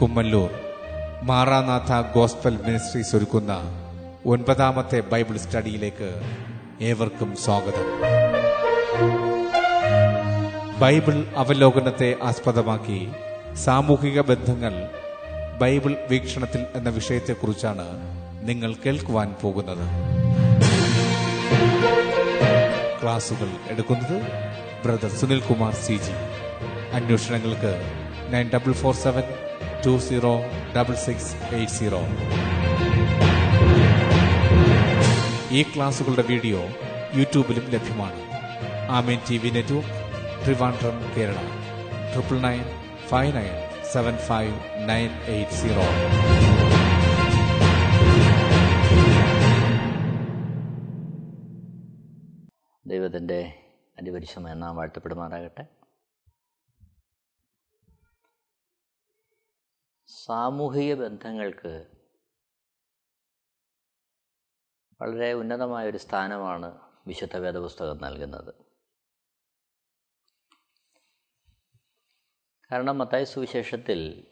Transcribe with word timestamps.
Kummallur. 0.00 0.50
Maranatha 1.22 2.14
gospel 2.14 2.58
ministries 2.66 3.16
ഒരുക്കുന്ന 3.16 3.58
ഒൻപതാമത്തെ 4.26 5.00
Bible 5.00 5.36
സ്റ്റഡിയിലേക്ക് 5.36 6.22
ഏവർക്കും 6.80 7.36
സ്വാഗതം. 7.36 7.86
ബൈബിൾ 10.80 11.24
അവലോകനത്തെ 11.36 12.16
ആസ്പദമാക്കി 12.22 13.10
സാമൂഹിക 13.54 14.20
ബന്ധങ്ങൾ 14.20 14.88
ബൈബിൾ 15.58 15.96
വീക്ഷണത്തിൽ 16.10 16.66
എന്ന 16.74 16.88
വിഷയത്തെക്കുറിച്ചാണ് 16.88 17.86
നിങ്ങൾ 18.42 18.74
കേൾക്കുവാൻ 18.86 19.34
പോകുന്നത്. 19.42 19.84
ക്ലാസുകൾ 23.02 23.48
എടുക്കുന്നത് 23.68 24.22
brother 24.84 25.10
Sunil 25.10 25.40
Kumar 25.40 25.74
C 25.74 25.92
G. 25.92 26.16
അന്വേഷണങ്ങൾക്ക് 26.92 27.74
nine 28.32 28.50
double 28.54 28.72
four 28.72 28.94
seven 28.94 29.22
two 29.86 29.98
zero 29.98 30.40
double 30.76 30.94
six 30.94 31.36
eight 31.54 31.72
zero 31.72 32.00
ഈ 35.50 35.62
ക്ലാസുകളുടെ 35.62 36.22
വീഡിയോ 36.22 36.60
യൂട്യൂബിലും 37.14 37.70
ലഭ്യമാണ്. 37.70 38.20
Amen 38.90 39.18
T 39.30 39.38
V 39.38 39.50
network 39.50 39.88
Trivandrum 40.44 41.14
Kerala. 41.16 41.38
Triple 42.12 42.38
nine 42.40 42.64
five 43.08 43.36
nine 43.36 43.84
seven 43.92 44.16
five 44.16 44.54
nine 44.88 45.10
eight 45.26 45.52
zero 45.52 45.86
ദൈവത്തിന്റെ 52.86 53.52
അതിപരിശമായ 54.00 54.54
നാം 54.54 54.76
വാഴ്ത്തപ്പെടുമാറാകട്ടെ. 54.76 55.79
സാമൂഹിക 60.26 60.94
ബന്ധങ്ങൾക്ക് 60.94 61.86
വളരെ 65.00 65.32
ഉന്നതമായ 65.32 65.88
ഒരു 65.88 65.96
സ്ഥാനമാണ് 65.96 66.88
വിശുദ്ധ 67.06 67.36
വേദപുസ്തകം 67.36 67.98
നൽകുന്നത്. 67.98 68.54
കാരണം 72.72 72.98
മത്തായ 72.98 73.24
സുവിശേഷത്തിൽ 73.24 74.26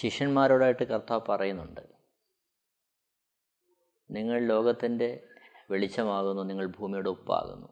ശിഷ്യന്മാരോടായിട്ട് 0.00 0.84
കർത്താവ് 0.84 1.20
പറയുന്നുണ്ട് 1.28 1.80
നിങ്ങൾ 4.10 4.40
ലോകത്തിന്റെ 4.40 5.28
വെളിച്ചമാകുന്നു 5.70 6.42
നിങ്ങൾ 6.42 6.66
ഭൂമിയുടെ 6.66 7.08
ഉപ്പാകുന്നു. 7.08 7.68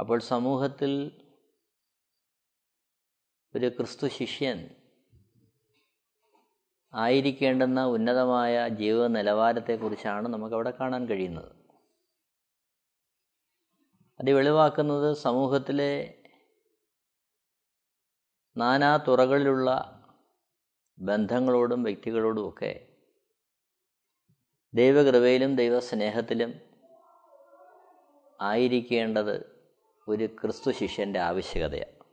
അപ്പോൾ 0.00 0.20
സമൂഹത്തിൽ 0.20 1.20
ഒരു 3.56 3.68
ക്രിസ്തു 3.68 4.06
ശിഷ്യൻ 4.06 4.68
ആയിരിക്കേണ്ടുന്ന 6.94 7.84
ഉന്നതമായ 7.84 8.68
ജീവ 8.68 9.06
നിലവാരത്തെക്കുറിച്ചാണ് 9.06 10.28
നമുക്കവിടെ 10.28 10.72
കാണാൻ 10.80 11.06
കഴിയുന്നത്. 11.06 11.52
അത് 14.20 14.30
വെളിവാക്കുന്നത് 14.30 15.16
സമൂഹത്തിലെ 15.16 16.14
നാനാ 18.56 18.96
തുറകളിലുള്ള 18.96 19.70
ബന്ധങ്ങളോടും 20.98 21.82
വ്യക്തികളോടുമൊക്കെ 21.82 22.86
ദൈവകൃപയിലും 24.74 25.56
ദൈവസ്നേഹത്തിലും 25.56 26.60
ആയിരിക്കേണ്ടത് 28.40 29.64
ഒരു 30.08 30.26
ക്രിസ്തു 30.26 30.70
ശിഷ്യന്റെ 30.70 31.20
ആവശ്യകതയാണ്. 31.20 32.03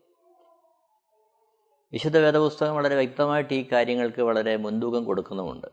വിശുദ്ധ 1.94 2.18
വേദപുസ്തകം 2.18 2.76
വളരെ 2.76 2.96
വ്യക്തമായിട്ട് 2.96 3.54
ഈ 3.54 3.70
കാര്യങ്ങൾക്ക് 3.72 4.22
വളരെ 4.22 4.58
മുൻതൂക്കം 4.58 5.06
കൊടുക്കുന്നുമുണ്ട്. 5.06 5.68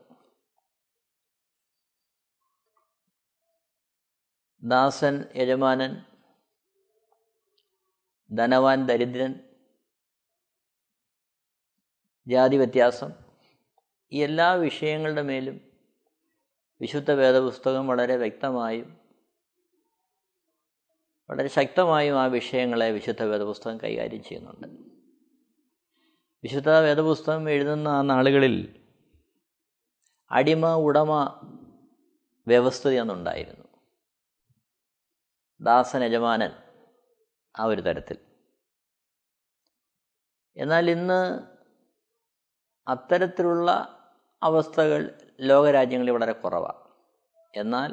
ദാസൻ 4.62 5.24
യജമാനൻ 5.36 6.04
ധനവാൻ 8.36 8.86
ദരിദ്രൻ 8.86 9.34
ജാതി 12.26 12.56
വ്യത്യാസം 12.56 13.10
ഈ 14.12 14.22
എല്ലാ 14.22 14.52
വിഷയങ്ങളുടെ 14.52 15.22
മേലും 15.22 15.60
വിശുദ്ധ 16.80 17.10
വേദപുസ്തകം 17.10 17.86
വളരെ 17.86 18.16
വ്യക്തമായും 18.16 19.00
വളരെ 21.30 21.48
ശക്തമായും 21.48 22.18
ആ 22.20 22.26
വിഷയങ്ങളെ 22.26 22.90
വിശുദ്ധ 22.90 23.22
വേദപുസ്തകം 23.22 23.78
കൈകാര്യം 23.80 24.22
ചെയ്യുന്നുണ്ട്. 24.22 24.97
വിശുദ്ധ 26.44 26.68
വേദപുസ്തകം 26.68 27.50
എഴുതുന്ന 27.50 27.88
ആ 27.88 28.02
നാളുകളിൽ 28.02 28.84
അടിമ 30.30 30.74
ഉടമ 30.74 31.12
വ്യവസ്ഥിതി 32.46 32.96
അന്നുണ്ടായിരുന്നു 32.96 33.66
ദാസൻ 35.60 36.02
യജമാനൻ 36.04 36.52
ആ 37.54 37.64
ഒരു 37.64 37.80
തരത്തിൽ. 37.80 38.18
എന്നാൽ 40.56 40.90
ഇന്ന് 40.90 41.20
അത്തരത്തിലുള്ള 42.86 43.70
അവസ്ഥകൾ 44.42 45.00
ലോകരാജ്യങ്ങളിൽ 45.40 46.10
വളരെ 46.10 46.32
കുറവാണ് 46.32 46.82
എന്നാൽ 47.54 47.90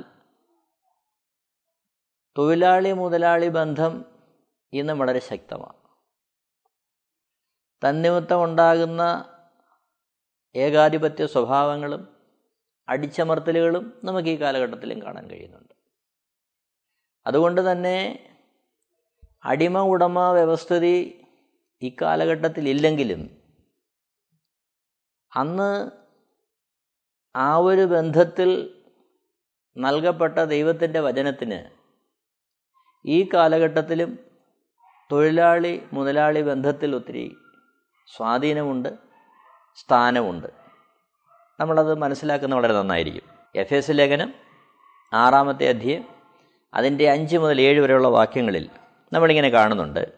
തൊഴിലാളി 2.38 2.92
മുതലാളി 2.92 3.48
ബന്ധം 3.50 3.94
ഇന്ന് 4.74 4.94
വളരെ 4.94 5.20
ശക്തമാണ് 5.20 5.85
തന്നിമിത്തം 7.86 8.44
ഉണ്ടാകുന്ന 8.44 9.02
ഏകാധിപത്യ 10.56 11.26
സ്വഭാവങ്ങളും 11.26 12.04
അടിച്ചമർത്തലുകളും 12.88 13.86
നമുക്ക് 14.04 14.28
ഈ 14.28 14.38
കാലഘട്ടത്തിലും 14.42 15.00
കാണാൻ 15.06 15.26
കഴിയുന്നുണ്ട്. 15.32 15.74
അതുകൊണ്ട് 17.26 17.62
തന്നെ 17.72 17.98
അടിമ 19.44 19.78
ഉടമ 19.94 20.20
വ്യവസ്ഥിതി 20.32 20.96
ഇക്കാലഘട്ടത്തിൽ 21.82 22.66
ഇല്ലെങ്കിലും 22.70 23.22
അന്ന് 25.32 25.72
ആ 27.36 27.50
ഒരു 27.70 27.86
ബന്ധത്തിൽ 27.96 28.52
നൽകപ്പെട്ട 29.76 30.38
ദൈവത്തിന്റെ 30.54 31.00
വചനത്തിന് 31.00 31.60
ഈ 33.06 33.18
കാലഘട്ടത്തിലും 33.34 34.12
തൊഴിലാളി 35.10 35.74
മുതലാളി 35.94 36.42
ബന്ധത്തിൽ 36.42 36.96
ഒത്തിരി 36.96 37.26
സ്വാധീനമുണ്ട് 38.08 38.90
സ്ഥാനമുണ്ട്. 39.76 40.48
നമ്മളത് 41.60 41.96
മനസ്സിലാക്കുന്ന 41.96 42.56
വളരെ 42.56 42.74
നന്നായിരിക്കും. 42.74 43.24
എഫ് 43.56 43.74
എസ് 43.74 43.92
ലേഖനം 43.92 44.34
ആറാമത്തെ 45.14 45.70
അധ്യയം 45.70 46.06
അതിന്റെ 46.74 47.10
അഞ്ച് 47.10 47.38
മുതൽ 47.38 47.62
ഏഴ് 47.62 47.82
വരെയുള്ള 47.82 48.08
വാക്യങ്ങളിൽ 48.08 48.70
നമ്മളിങ്ങനെ 49.14 49.50
കാണുന്നുണ്ട്. 49.50 50.14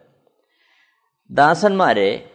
ദാസന്മാരെ 1.32 2.30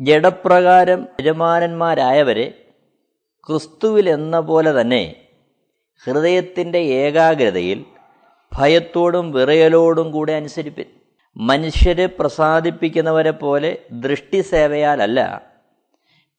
ജഡപ്രകാരം 0.00 1.08
യജമാനന്മാരായവരെ 1.20 2.72
ക്രിസ്തുവിൽ 3.46 4.10
എന്ന 4.10 4.40
പോലെ 4.40 4.80
തന്നെ 4.80 5.26
ഹൃദയത്തിന്റെ 6.04 6.78
ഏകാഗ്രതയിൽ 6.78 7.84
ഭയത്തോടും 8.52 9.32
വിറയലോടും 9.32 10.10
കൂടെ 10.10 10.32
അനുസരിപ്പിൻ 10.32 11.03
മനുഷ്യരെ 11.36 12.06
പ്രസാദിപ്പിക്കുന്നവരെ 12.06 13.30
പോലെ 13.30 13.70
ദൃഷ്ടി 13.92 14.40
സേവയാലല്ല 14.40 15.20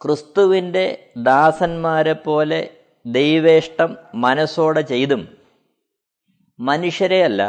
ക്രിസ്തുവിന്റെ 0.01 0.85
ദാസന്മാരെ 1.17 2.13
പോലെ 2.13 2.59
ദൈവേഷ്ടം 3.06 3.97
മനസ്സോടെ 4.16 4.81
ചെയ്തും 4.81 5.22
മനുഷ്യരെയല്ല 6.59 7.41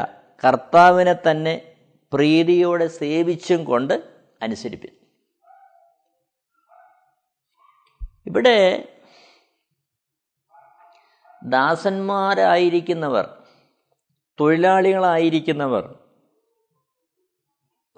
കർത്താവിനെ 0.43 1.13
തന്നെ 1.13 1.55
പ്രീതിയോടെ 2.13 2.87
സേവിച്ചും 2.87 3.65
കൊണ്ട് 3.65 3.95
അനുസരിപ്പിൻ 4.43 4.93
ഇവിടെ 8.27 8.59
ദാസന്മാരായിരിക്കുന്നവർ 11.43 13.27
തൊഴിലാളികളായിരിക്കുന്നവർ 14.39 16.06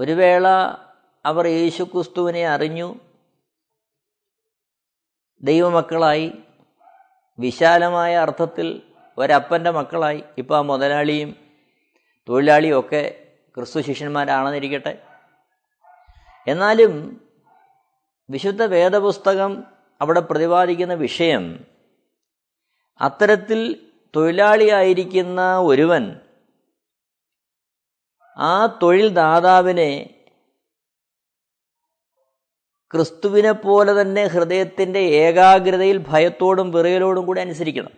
ഒരു 0.01 0.13
വേള 0.13 0.49
അവർ 1.27 1.47
യേശുക്രിസ്തുവിനെ 1.47 2.47
അറിഞ്ഞു. 2.49 2.95
ദൈവമക്കളായി. 5.43 6.33
വിശാലമായ 7.39 8.17
അർത്ഥത്തിൽ 8.17 8.83
ഒരപ്പന്റെ 9.19 9.71
മക്കളായി. 9.71 10.25
ഇപ്പോൾ 10.39 10.59
ആ 10.59 10.61
മുതലാളിയും 10.61 11.37
തൊഴിലാളിയും 12.29 12.81
ഒക്കെ 12.81 13.33
ക്രിസ്തു 13.57 13.81
ശിഷ്യന്മാരാണെന്നിരിക്കട്ടെ. 13.81 15.03
എന്നാലും 16.49 17.21
വിശുദ്ധ 18.31 18.63
വേദപുസ്തകം 18.63 19.65
അവിടെ 20.01 20.21
പ്രതിപാദിക്കുന്ന 20.21 20.95
വിഷയം 20.95 21.65
അത്തരത്തിൽ 23.01 23.91
തൊഴിലാളിയായിരിക്കുന്ന 24.17 25.59
ഒരുവൻ 25.59 26.17
ആ 28.39 28.67
തൊഴിൽ 28.83 29.09
ദാതാവിനെ 29.09 30.15
ക്രിസ്തുവിനെ 32.91 33.53
പോലെ 33.53 34.01
തന്നെ 34.01 34.27
ഹൃദയത്തിന്റെ 34.27 35.01
ഏകാഗ്രതയിൽ 35.01 36.05
ഭയത്തോടും 36.09 36.73
വിറയലോടും 36.73 37.27
കൂടി 37.27 37.41
അനുസരിക്കണം. 37.41 37.91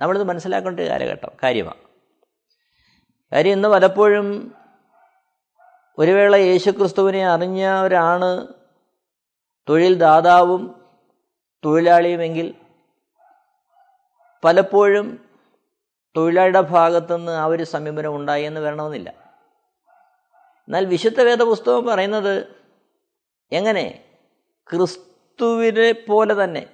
നമ്മളിത് 0.00 0.22
മനസ്സിലാക്കേണ്ട 0.22 0.80
കാലഘട്ടം 0.80 1.32
കാര്യമാണ്. 1.42 1.80
കാര്യം 3.32 3.52
ഇന്ന് 3.52 3.68
പലപ്പോഴും 3.68 4.54
ഒരു 5.98 6.10
വേള 6.10 6.36
യേശുക്രിസ്തുവിനെ 6.36 7.26
അറിഞ്ഞവരാണ് 7.26 8.46
തൊഴിൽ 9.68 9.98
ദാതാവും 9.98 10.80
തൊഴിലാളിയുമെങ്കിൽ 11.64 12.54
പലപ്പോഴും 14.44 15.25
തൊഴിലാളിയുടെ 16.16 16.60
ഭാഗത്തുനിന്ന് 16.60 17.32
ആ 17.32 17.44
ഒരു 17.44 17.64
സമീപനം 17.64 18.16
ഉണ്ടായി 18.16 18.42
എന്ന് 18.42 18.60
വരണമെന്നില്ല. 18.60 19.10
എന്നാൽ 20.68 20.86
വിശുദ്ധ 20.86 21.22
വേദപുസ്തകം 21.22 21.86
പറയുന്നത് 21.86 22.46
എങ്ങനെ? 23.52 24.04
ക്രിസ്തുവിനെ 24.70 25.92
പോലെ 25.92 26.44
തന്നെ. 26.44 26.66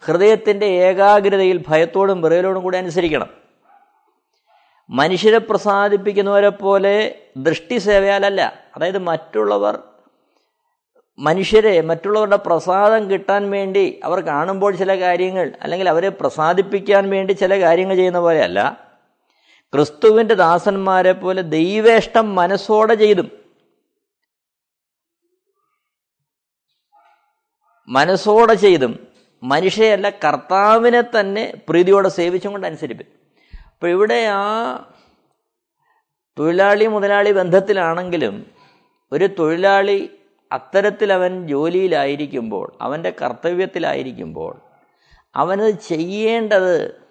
ഹൃദയത്തിന്റെ 0.00 0.66
ഏകാഗ്രതയിൽ 0.66 1.64
ഭയത്തോടും 1.68 2.22
വിറയലോടും 2.22 2.62
കൂടി 2.62 2.78
അനുസരിക്കണം. 2.78 3.30
മനുഷ്യരെ 4.90 5.38
പ്രസാദിപ്പിക്കുന്നവരെ 5.38 6.48
പോലെ 6.48 7.22
ദൃഷ്ടി 7.36 7.78
സേവയാലല്ല. 7.78 8.64
അതായത് 8.76 8.98
മറ്റുള്ളവർ 8.98 9.78
മനുഷ്യരെ 11.18 11.80
മറ്റുള്ളവരുടെ 11.80 12.36
പ്രസാദം 12.36 13.10
കിട്ടാൻ 13.10 13.50
വേണ്ടി 13.50 14.00
അവർ 14.04 14.20
കാണുമ്പോൾ 14.20 14.76
ചില 14.76 15.00
കാര്യങ്ങൾ 15.00 15.52
അല്ലെങ്കിൽ 15.62 15.88
അവരെ 15.88 16.08
പ്രസാദിപ്പിക്കാൻ 16.08 17.10
വേണ്ടി 17.10 17.32
ചില 17.32 17.60
കാര്യങ്ങൾ 17.60 17.94
ചെയ്യുന്ന 17.94 18.18
പോലെയല്ല. 18.18 18.86
ക്രിസ്തുവിന്റെ 19.74 20.34
ദാസന്മാരെ 20.34 21.12
പോലെ 21.12 21.42
ദൈവേഷ്ടം 21.42 22.34
മനസ്സോടെ 22.34 22.94
ചെയ്തും. 22.94 23.30
മനസ്സോടെ 27.88 28.54
ചെയ്തും. 28.54 29.06
മനുഷ്യയല്ല 29.42 30.10
കർത്താവിനെ 30.10 31.02
തന്നെ 31.20 31.54
പ്രീതിയോടെ 31.68 32.08
സേവിച്ചും 32.08 32.52
കൊണ്ട് 32.52 32.66
അനുസരിപ്പിക്കും. 32.66 33.14
അപ്പോൾ 33.74 33.86
ഇവിടെ 33.86 34.26
ആ 34.32 34.76
തൊഴിലാളി 36.38 36.86
മുതലാളി 36.86 37.32
ബന്ധത്തിലാണെങ്കിലും 37.32 38.46
ഒരു 39.12 39.26
തൊഴിലാളി 39.26 40.10
അത്തരത്തിൽ 40.50 41.12
അവൻ 41.12 41.48
ജോലിയിലായിരിക്കുമ്പോൾ 41.48 42.78
അവന്റെ 42.80 43.10
കർത്തവ്യത്തിലായിരിക്കുമ്പോൾ 43.22 44.60
അവനത് 45.34 45.80
ചെയ്യേണ്ടത് 45.80 47.02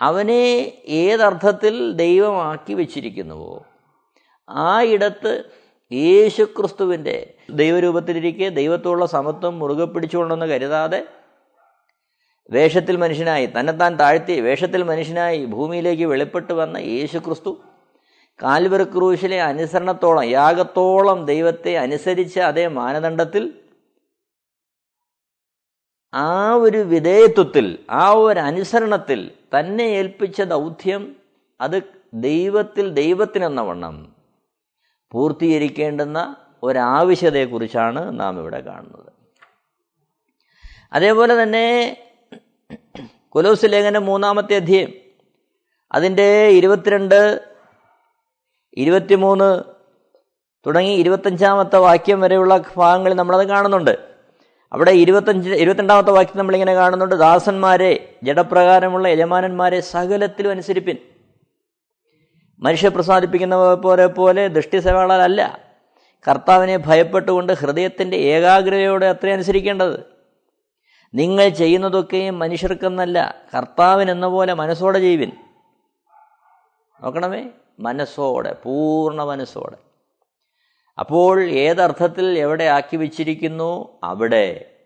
അവനെ 0.00 0.44
ഏതർത്ഥത്തിൽ 0.88 1.92
ദൈവമാക്കി 1.92 2.74
വച്ചിരിക്കുന്നുവോ? 2.74 3.64
ആ 4.48 4.82
ഇടത്ത് 4.82 5.44
യേശുക്രിസ്തുവിന്റെ 5.92 7.34
ദൈവരൂപത്തിലിരിക്കെ 7.50 8.48
ദൈവത്തോടുള്ള 8.48 9.06
സമത്വം 9.06 9.58
മുറുകെ 9.58 9.84
പിടിച്ചുകൊണ്ടെന്ന് 9.84 10.46
കരുതാതെ 10.46 11.04
വേഷത്തിൽ 12.50 12.96
മനുഷ്യനായി 12.96 13.46
തന്നെത്താൻ 13.46 13.96
താഴ്ത്തി 13.96 14.40
വേഷത്തിൽ 14.40 14.82
മനുഷ്യനായി 14.82 15.44
ഭൂമിയിലേക്ക് 15.44 16.06
വെളിപ്പെട്ട് 16.06 16.52
വന്ന 16.52 16.78
യേശുക്രിസ്തു 16.78 17.50
കാൽവർ 18.42 18.82
ക്രൂശിലെ 18.82 19.40
അനുസരണത്തോളം 19.40 20.24
യാഗത്തോളം 20.24 21.26
ദൈവത്തെ 21.26 21.76
അനുസരിച്ച 21.76 22.38
അതേ 22.38 22.66
മാനദണ്ഡത്തിൽ 22.66 23.60
ആ 26.14 26.54
ഒരു 26.54 26.78
വിധേയത്വത്തിൽ 26.78 27.86
ആ 27.90 28.10
ഒരു 28.10 28.40
അനുസരണത്തിൽ 28.40 29.30
തന്നെ 29.58 29.84
ഏൽപ്പിച്ച 29.84 30.42
ദൗത്യം 30.42 31.16
അത് 31.60 31.82
ദൈവത്തിൽ 32.14 32.88
ദൈവത്തിനെന്ന 32.88 33.60
വണ്ണം 33.60 34.14
പൂർത്തീകരിക്കേണ്ടുന്ന 35.10 36.36
ഒരാവശ്യതയെക്കുറിച്ചാണ് 36.62 38.20
നാം 38.20 38.38
ഇവിടെ 38.38 38.60
കാണുന്നത്. 38.60 39.12
അതേപോലെ 40.92 41.42
തന്നെ 41.42 41.96
കൊലോസ് 43.28 43.66
ലേഖനം 43.66 44.06
മൂന്നാമത്തെ 44.06 44.56
അധ്യയം 44.56 44.92
അതിന്റെ 45.92 46.48
ഇരുപത്തിരണ്ട് 46.48 47.49
ഇരുപത്തിമൂന്ന് 48.74 49.62
തുടങ്ങി 50.66 50.94
ഇരുപത്തഞ്ചാമത്തെ 50.94 51.76
വാക്യം 51.76 52.20
വരെയുള്ള 52.20 52.60
ഭാഗങ്ങളിൽ 52.76 53.14
നമ്മളത് 53.14 53.48
കാണുന്നുണ്ട്. 53.48 53.98
അവിടെ 54.72 54.90
ഇരുപത്തഞ്ച് 54.90 55.50
ഇരുപത്തിരണ്ടാമത്തെ 55.50 56.10
വാക്യം 56.10 56.38
നമ്മളിങ്ങനെ 56.38 56.74
കാണുന്നുണ്ട്. 56.74 57.14
ദാസന്മാരെ 57.14 58.18
ജഡപ്രകാരമുള്ള 58.22 59.08
യജമാനന്മാരെ 59.08 59.80
സകലത്തിലും 59.80 60.50
അനുസരിപ്പിൻ. 60.50 60.96
മനുഷ്യ 62.58 62.88
പ്രസാദിപ്പിക്കുന്നവ 62.88 63.74
പോലെ 63.74 64.06
പോലെ 64.06 64.48
ദൃഷ്ടിസേവാളല്ല 64.48 65.58
കർത്താവിനെ 66.28 66.76
ഭയപ്പെട്ടുകൊണ്ട് 66.76 67.52
ഹൃദയത്തിന്റെ 67.52 68.16
ഏകാഗ്രതയോടെ 68.16 69.06
അത്ര 69.06 69.30
അനുസരിക്കേണ്ടത്. 69.30 70.00
നിങ്ങൾ 71.14 71.48
ചെയ്യുന്നതൊക്കെയും 71.48 72.38
മനുഷ്യർക്കെന്നല്ല 72.38 73.34
കർത്താവിനെന്ന 73.56 74.26
പോലെ 74.26 74.54
മനസ്സോടെ 74.54 74.98
ചെയ്യുവിൻ. 74.98 75.32
നോക്കണമേ. 77.02 77.46
മനസ്സോടെ 77.80 78.52
പൂർണ 78.52 79.24
മനസ്സോടെ. 79.24 79.76
അപ്പോൾ 80.98 81.50
ഏതർത്ഥത്തിൽ 81.50 82.38
എവിടെ 82.38 82.64
ആക്കി 82.64 82.96
വച്ചിരിക്കുന്നു? 82.96 84.00
അവിടെ. 84.04 84.76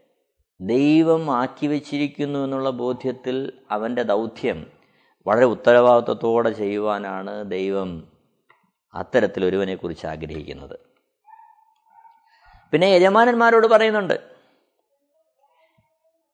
ദൈവം 0.60 1.36
ആക്കി 1.36 1.66
വച്ചിരിക്കുന്നു 1.66 2.38
എന്നുള്ള 2.38 2.70
ബോധ്യത്തിൽ 2.70 3.52
അവന്റെ 3.70 4.02
ദൗത്യം 4.02 4.72
വളരെ 5.26 5.44
ഉത്തരവാദിത്വത്തോടെ 5.44 6.50
ചെയ്യുവാനാണ് 6.50 7.50
ദൈവം 7.50 8.08
അത്തരത്തിൽ 8.94 9.44
ഒരുവനെക്കുറിച്ച് 9.44 10.06
ആഗ്രഹിക്കുന്നത്. 10.06 10.78
പിന്നെ 12.72 12.86
യജമാനന്മാരോട് 12.86 13.66
പറയുന്നുണ്ട് 13.66 14.34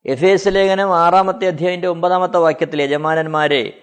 എഫ് 0.06 0.24
എസ് 0.24 0.48
ലേഖനം 0.48 0.96
ആറാമത്തെ 0.96 1.46
അധ്യായന്റെ 1.46 1.88
ഒമ്പതാമത്തെ 1.88 2.38
വാക്യത്തിൽ 2.38 2.82
യജമാനന്മാരെ 2.82 3.82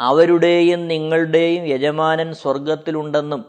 അവരുടെയും 0.00 0.88
നിങ്ങളുടെയും 0.88 1.66
യജമാനൻ 1.66 2.34
സ്വർഗത്തിലുണ്ടെന്നും 2.34 3.44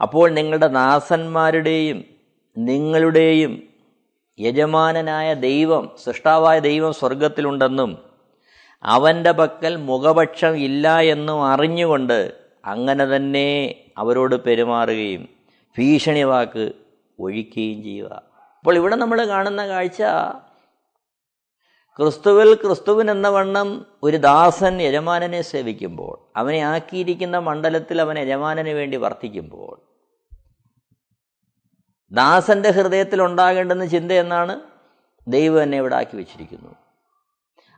അപ്പോൾ 0.00 0.30
നിങ്ങളുടെ 0.30 0.66
ദാസന്മാരുടെയും 0.66 2.04
നിങ്ങളുടെയും 2.56 3.62
യജമാനനായ 4.38 5.34
ദൈവം 5.34 5.84
സൃഷ്ടാവായ 6.04 6.60
ദൈവം 6.60 6.92
സ്വർഗത്തിലുണ്ടെന്നും 6.92 7.92
അവന്റെ 8.82 9.32
പക്കൽ 9.32 9.76
മുഖപക്ഷം 9.76 10.56
ഇല്ല 10.56 11.00
എന്നും 11.00 11.44
അറിഞ്ഞുകൊണ്ട് 11.44 12.18
അങ്ങനെ 12.64 13.04
തന്നെ 13.16 13.48
അവരോട് 13.98 14.34
പെരുമാറുകയും 14.44 15.28
ഭീഷണി 15.76 16.22
വാക്ക് 16.22 16.72
ഒഴിക്കുകയും 17.20 17.82
ചെയ്യുക. 17.82 18.22
അപ്പോൾ 18.58 18.76
ഇവിടെ 18.76 18.96
നമ്മൾ 18.96 19.24
കാണുന്ന 19.24 19.66
കാഴ്ച 19.66 20.02
ക്രിസ്തുവിൽ 21.98 22.54
ക്രിസ്തുവിൻ 22.54 23.10
എന്ന 23.10 23.28
വണ്ണം 23.28 23.86
ഒരു 24.02 24.16
ദാസൻ 24.16 24.80
യജമാനനെ 24.80 25.42
സേവിക്കുമ്പോൾ 25.42 26.38
അവനെ 26.38 26.58
ആക്കിയിരിക്കുന്ന 26.58 27.38
മണ്ഡലത്തിൽ 27.38 28.00
അവൻ 28.00 28.18
യജമാനന് 28.18 28.68
വേണ്ടി 28.68 28.96
വർത്തിക്കുമ്പോൾ 28.96 29.80
ദാസന്റെ 32.12 32.70
ഹൃദയത്തിൽ 32.70 33.22
ഉണ്ടാകേണ്ടുന്ന 33.22 33.84
ചിന്ത 33.84 34.12
എന്നാണ് 34.12 34.60
ദൈവം 35.28 35.62
എന്നെ 35.62 35.78
ഇവിടെ 35.78 35.94
ആക്കി 35.94 36.16
വെച്ചിരിക്കുന്നു. 36.16 36.74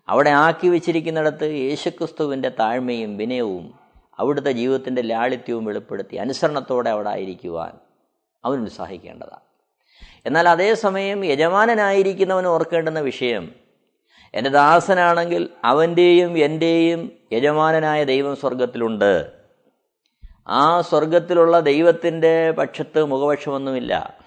അവിടെ 0.08 0.30
ആക്കി 0.30 0.68
വെച്ചിരിക്കുന്നിടത്ത് 0.68 1.44
യേശുക്രിസ്തുവിന്റെ 1.44 2.48
താഴ്മയും 2.48 3.16
വിനയവും 3.16 3.78
അവിടുത്തെ 4.18 4.50
ജീവിതത്തിന്റെ 4.50 5.02
ലാളിത്യവും 5.02 5.64
വെളിപ്പെടുത്തി 5.64 6.16
അനുസരണത്തോടെ 6.16 6.90
അവിടെ 6.90 7.08
ആയിരിക്കുവാൻ 7.08 7.78
അവൻ 8.44 8.62
ഉത്സാഹിക്കേണ്ടതാണ്. 8.62 9.42
എന്നാൽ 10.26 10.48
അതേസമയം 10.48 11.24
യജമാനനായിരിക്കുന്നവൻ 11.24 12.46
ഓർക്കേണ്ടുന്ന 12.46 13.00
വിഷയം 13.00 13.67
എന്റെ 14.34 14.50
ദാസനാണെങ്കിൽ 14.50 15.48
അവന്റെയും 15.64 16.38
എന്റെയും 16.38 17.12
യജമാനനായ 17.32 18.04
ദൈവം 18.04 18.36
സ്വർഗത്തിലുണ്ട് 18.36 19.38
ആ 20.48 20.80
സ്വർഗത്തിലുള്ള 20.80 21.60
ദൈവത്തിന്റെ 21.60 22.50
പക്ഷത്ത് 22.50 23.04
മുഖപക്ഷമൊന്നുമില്ല. 23.04 24.18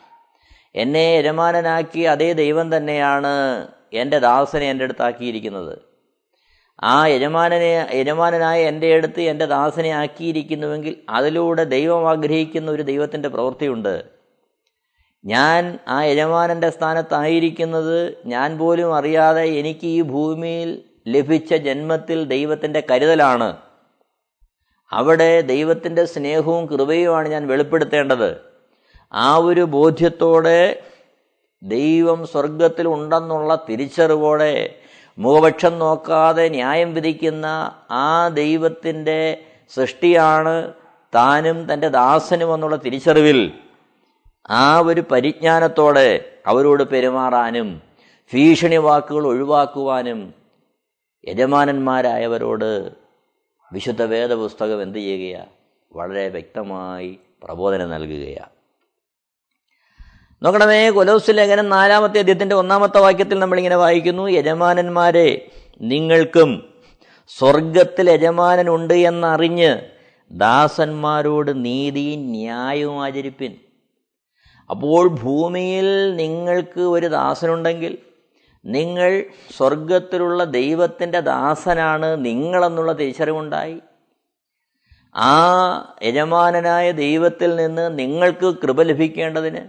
എന്നെ 0.75 1.15
യജമാനനാക്കി 1.17 1.99
അതേ 1.99 2.33
ദൈവം 2.33 2.77
തന്നെയാണ് 2.77 3.67
എന്റെ 3.93 4.19
ദാസനെ 4.19 4.69
എന്റെ 4.69 4.83
അടുത്താക്കിയിരിക്കുന്നത്. 4.83 5.79
ആ 6.83 7.07
യജമാനനെ 7.07 7.89
യജമാനനായ 7.93 8.61
എന്റെ 8.61 8.93
അടുത്ത് 8.93 9.21
എന്റെ 9.21 9.45
ദാസനെ 9.45 9.89
ആക്കിയിരിക്കുന്നുവെങ്കിൽ 9.89 10.95
അതിലൂടെ 11.09 11.63
ദൈവം 11.63 12.09
ആഗ്രഹിക്കുന്ന 12.09 12.71
ഒരു 12.71 12.83
ദൈവത്തിന്റെ 12.83 13.29
പ്രവൃത്തിയുണ്ട്. 13.29 14.20
ഞാൻ 15.25 15.79
ആ 15.87 16.03
യജമാനന്റെ 16.03 16.69
സ്ഥാനത്തായിരിക്കുന്നത് 16.69 18.17
ഞാൻ 18.25 18.57
പോലും 18.57 18.95
അറിയാതെ 18.95 19.41
എനിക്ക് 19.41 19.87
ഈ 19.87 20.01
ഭൂമിയിൽ 20.01 20.83
ലഭിച്ച 21.07 21.53
ജന്മത്തിൽ 21.53 22.25
ദൈവത്തിന്റെ 22.25 22.83
കരുതലാണ്. 22.91 23.57
അവിടെ 24.91 25.41
ദൈവത്തിന്റെ 25.41 26.05
സ്നേഹവും 26.05 26.65
കൃപയുമാണ് 26.65 27.27
ഞാൻ 27.29 27.47
വെളിപ്പെടുത്തേണ്ടത്. 27.47 28.41
ആ 29.13 29.37
ഒരു 29.37 29.61
ബോധ്യത്തോടെ 29.61 30.83
ദൈവം 31.63 32.27
സ്വർഗത്തിൽ 32.27 32.87
ഉണ്ടെന്നുള്ള 32.87 33.65
തിരിച്ചറിവോടെ 33.69 34.75
മുഖപക്ഷം 35.17 35.79
നോക്കാതെ 35.79 36.49
ന്യായം 36.49 36.93
വിധിക്കുന്ന 36.93 37.45
ആ 37.91 38.27
ദൈവത്തിന്റെ 38.27 39.41
സൃഷ്ടിയാണ് 39.75 40.73
താനും 41.15 41.73
തന്റെ 41.73 41.89
ദാസനും 41.89 42.53
എന്നുള്ള 42.53 42.75
തിരിച്ചറിവിൽ. 42.75 43.53
ആ 44.49 44.79
ഒരു 44.79 45.01
പരിജ്ഞാനത്തോടെ 45.01 46.39
അവരോട് 46.47 46.83
പെരുമാറാനും 46.83 47.81
ഭീഷണി 48.33 48.77
വാക്കുകൾ 48.77 49.27
ഒഴിവാക്കുവാനും 49.27 50.33
യജമാനന്മാരായവരോട് 51.27 52.91
വിശുദ്ധ 53.73 54.03
വേദപുസ്തകം 54.03 54.81
എന്ത് 54.81 54.97
ചെയ്യുകയാണ് 54.97 55.49
വളരെ 55.93 56.29
വ്യക്തമായി 56.29 57.19
പ്രബോധനം 57.43 57.89
നൽകുകയാണ് 57.89 58.49
നോക്കണമേ 60.43 60.89
കൊലോസ് 60.89 61.31
ലേഖനം 61.31 61.69
നാലാമത്തെ 61.69 62.19
അധ്യയത്തിന്റെ 62.19 62.55
ഒന്നാമത്തെ 62.55 62.97
വാക്യത്തിൽ 62.97 63.39
നമ്മളിങ്ങനെ 63.39 63.75
വായിക്കുന്നു 63.75 64.27
യജമാനന്മാരെ 64.27 65.51
നിങ്ങൾക്കും 65.81 66.73
സ്വർഗത്തിൽ 67.27 68.09
യജമാനനുണ്ട് 68.09 68.93
എന്നറിഞ്ഞ് 68.93 69.81
ദാസന്മാരോട് 70.31 71.65
നീതിയും 71.65 72.19
ന്യായവും 72.19 73.03
ആചരിപ്പിൻ. 73.03 73.70
അപ്പോൾ 74.71 75.07
ഭൂമിയിൽ 75.07 76.15
നിങ്ങൾക്ക് 76.15 76.81
ഒരു 76.81 77.07
ദാസനുണ്ടെങ്കിൽ 77.07 77.97
നിങ്ങൾ 78.65 79.23
സ്വർഗത്തിലുള്ള 79.57 80.43
ദൈവത്തിന്റെ 80.43 81.19
ദാസനാണ് 81.19 82.25
നിങ്ങളെന്നുള്ള 82.25 82.91
തിരിച്ചറിവുണ്ടായി. 82.91 83.81
ആ 85.15 85.33
യജമാനനായ 86.03 86.91
ദൈവത്തിൽ 86.91 87.55
നിന്ന് 87.55 87.99
നിങ്ങൾക്ക് 87.99 88.55
കൃപ 88.57 88.81
ലഭിക്കേണ്ടതിന് 88.81 89.67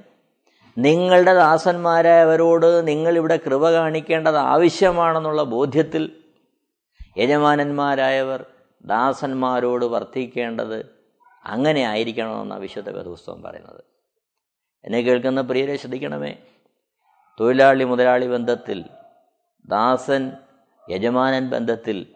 നിങ്ങളുടെ 0.78 1.34
ദാസന്മാരായവരോട് 1.34 2.86
നിങ്ങളിവിടെ 2.86 3.36
കൃപ 3.36 3.70
കാണിക്കേണ്ടത് 3.70 4.36
ആവശ്യമാണെന്നുള്ള 4.36 5.42
ബോധ്യത്തിൽ 5.42 6.12
യജമാനന്മാരായവർ 7.18 8.44
ദാസന്മാരോട് 8.84 9.84
വർത്തിക്കേണ്ടത് 9.84 10.86
അങ്ങനെ 11.46 11.80
ആയിരിക്കണമെന്നാണ് 11.80 12.60
വിശുദ്ധ 12.60 12.90
വേദപുസ്തകം 12.90 13.42
പറയുന്നത്. 13.42 13.91
എന്നെ 14.84 15.00
കേൾക്കുന്ന 15.00 15.40
പ്രിയരെ 15.40 15.76
ശ്രദ്ധിക്കണമേ. 15.76 16.34
തൊഴിലാളി 17.40 17.84
മുതലാളി 17.84 18.26
ബന്ധത്തിൽ 18.26 18.84
ദാസൻ 19.64 20.32
യജമാനൻ 20.90 21.50
ബന്ധത്തിൽ 21.50 22.06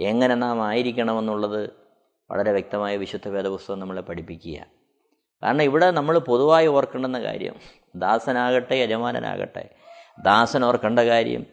എങ്ങനെ 0.00 0.34
നാം 0.34 0.66
ആയിരിക്കണമെന്നുള്ളത് 0.66 1.70
വളരെ 2.30 2.52
വ്യക്തമായ 2.52 2.96
വിശുദ്ധ 2.96 3.28
വേദപുസ്തകം 3.28 3.78
നമ്മളെ 3.80 4.00
പഠിപ്പിക്കുക. 4.00 4.66
കാരണം 5.42 5.62
ഇവിടെ 5.62 5.90
നമ്മൾ 5.90 6.18
പൊതുവായി 6.18 6.66
ഓർക്കേണ്ടുന്ന 6.66 7.22
കാര്യം 7.22 7.54
ദാസനാകട്ടെ 7.96 8.74
യജമാനനാകട്ടെ 8.74 9.68
ദാസൻ 10.22 10.64
ഓർക്കേണ്ട 10.64 10.98
കാര്യം 10.98 11.46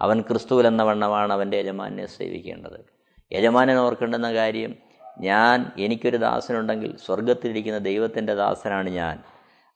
അവൻ 0.00 0.20
ക്രിസ്തുവിൽ 0.20 0.66
എന്ന 0.66 0.82
വണ്ണമാണ് 0.82 1.32
അവന്റെ 1.32 1.56
യജമാനെ 1.56 2.06
സേവിക്കേണ്ടത്. 2.06 2.84
യജമാനൻ 3.32 3.76
ഓർക്കേണ്ടുന്ന 3.76 4.34
കാര്യം 4.34 4.76
ഞാൻ 5.20 5.72
എനിക്കൊരു 5.78 6.16
ദാസനുണ്ടെങ്കിൽ 6.16 6.96
സ്വർഗത്തിലിരിക്കുന്ന 6.96 7.78
ദൈവത്തിന്റെ 7.78 8.34
ദാസനാണ് 8.34 8.90
ഞാൻ. 8.90 9.22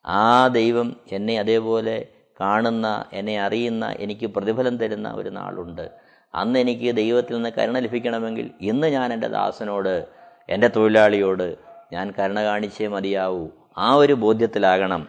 ആ 0.07 0.47
ദൈവം 0.47 0.95
എന്നെ 1.11 1.39
അതേപോലെ 1.39 2.07
കാണുന്ന 2.41 3.05
എന്നെ 3.13 3.41
അറിയുന്ന 3.41 3.95
എനിക്ക് 3.99 4.27
പ്രതിഫലം 4.27 4.77
തരുന്ന 4.77 5.11
ഒരു 5.11 5.29
നാളുണ്ട്. 5.29 5.91
അന്ന് 6.35 6.59
എനിക്ക് 6.59 6.95
ദൈവത്തിൽ 6.95 7.35
നിന്ന് 7.35 7.49
കരുണ 7.57 7.79
ലഭിക്കണമെങ്കിൽ 7.79 8.51
ഇന്ന് 8.61 8.87
ഞാൻ 8.87 9.13
എന്റെ 9.13 9.27
ദാസനോട് 9.27 10.07
എന്റെ 10.49 10.67
തൊഴിലാളിയോട് 10.67 11.57
ഞാൻ 11.93 12.13
കരുണ 12.19 12.43
കാണിച്ചേ 12.43 12.87
മതിയാവൂ. 12.87 13.47
ആ 13.77 13.93
ഒരു 13.93 14.13
ബോധ്യത്തിലാകണം 14.13 15.07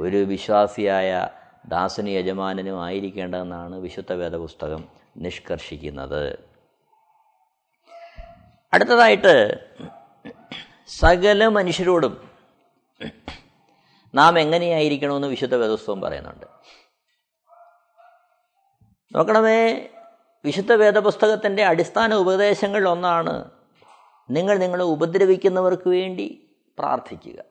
ഒരു 0.00 0.16
വിശ്വാസിയായ 0.16 1.28
ദാസനും 1.68 2.08
യജമാനനും 2.08 2.84
ആയിരിക്കേണ്ടതെന്നാണ് 2.84 3.76
വിശുദ്ധ 3.76 4.12
വേദപുസ്തകം 4.12 4.84
നിഷ്കർഷിക്കുന്നത്. 5.16 6.38
അടുത്തതായിട്ട് 8.72 9.58
സകല 10.86 11.46
മനുഷ്യരോടും 11.46 12.27
നാം 14.14 14.38
എങ്ങനെയായിരിക്കണമെന്ന് 14.38 15.28
വിശുദ്ധ 15.28 15.54
വേദപുസ്തകം 15.54 16.00
പറയുന്നുണ്ട്. 16.00 16.46
നോക്കണമേ 19.16 19.88
വിശുദ്ധ 20.44 20.72
വേദപുസ്തകത്തിന്റെ 20.72 21.64
അടിസ്ഥാന 21.64 22.14
ഉപദേശങ്ങളിൽ 22.14 22.88
ഒന്നാണ് 22.88 23.50
നിങ്ങൾ 24.30 24.58
നിങ്ങളെ 24.58 24.84
ഉപദ്രവിക്കുന്നവർക്ക് 24.84 25.88
വേണ്ടി 25.88 26.56
പ്രാർത്ഥിക്കുക. 26.78 27.44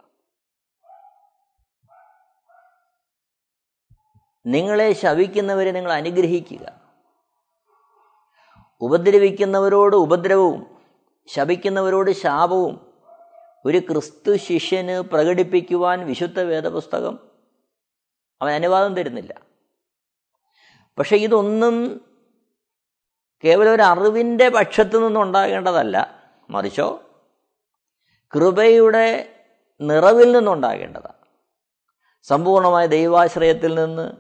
നിങ്ങളെ 4.46 4.94
ശവിക്കുന്നവരെ 4.94 5.72
നിങ്ങൾ 5.72 5.92
അനുഗ്രഹിക്കുക. 5.92 6.88
ഉപദ്രവിക്കുന്നവരോട് 8.82 9.96
ഉപദ്രവവും 9.96 10.78
ശപിക്കുന്നവരോട് 11.28 12.12
ശാപവും 12.12 12.87
ഒരു 13.66 13.78
ക്രിസ്തു 13.78 14.36
ശിഷ്യന് 14.36 15.02
പ്രകടിപ്പിക്കുവാൻ 15.02 16.06
വിശുദ്ധ 16.06 16.40
വേദപുസ്തകം 16.40 17.20
അവൻ 18.42 18.54
അനുവാദം 18.54 18.96
തരുന്നില്ല. 18.96 19.34
പക്ഷെ 20.98 21.16
ഇതൊന്നും 21.16 22.02
കേവലം 23.44 23.74
ഒരു 23.74 23.82
അറിവിന്റെ 23.82 24.50
പക്ഷത്തു 24.50 24.98
നിന്നുണ്ടാകേണ്ടതല്ല. 24.98 26.22
മറിച്ചോ 26.50 27.02
കൃപയുടെ 28.36 29.36
നിറവിൽ 29.82 30.32
നിന്നുണ്ടാകേണ്ടതാണ്. 30.32 31.26
സമ്പൂർണമായ 32.24 32.86
ദൈവാശ്രയത്തിൽ 32.86 33.76
നിന്ന് 33.76 34.12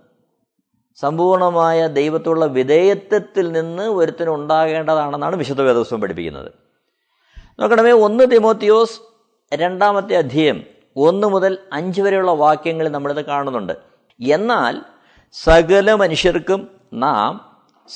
സമ്പൂർണമായ 0.96 1.88
ദൈവത്തുള്ള 1.88 2.46
വിധേയത്വത്തിൽ 2.46 3.51
നിന്ന് 3.51 3.84
ഒരുത്തിനുണ്ടാകേണ്ടതാണെന്നാണ് 3.84 5.36
വിശുദ്ധ 5.36 5.62
വേദോത്സവം 5.62 6.01
പഠിപ്പിക്കുന്നത്. 6.01 6.51
നോക്കണമേ 7.60 7.91
ഒന്ന് 7.91 8.32
തിമോത്തിയോസ് 8.32 9.01
രണ്ടാമത്തെ 9.51 10.16
അധ്യയം 10.16 10.58
ഒന്ന് 10.96 11.27
മുതൽ 11.27 11.58
അഞ്ച് 11.74 12.01
വരെയുള്ള 12.01 12.32
വാക്യങ്ങൾ 12.32 12.88
നമ്മളിത് 12.88 13.25
കാണുന്നുണ്ട്. 13.25 13.74
എന്നാൽ 14.20 14.75
സകല 15.34 15.94
മനുഷ്യർക്കും 15.94 16.62
നാം 16.94 17.32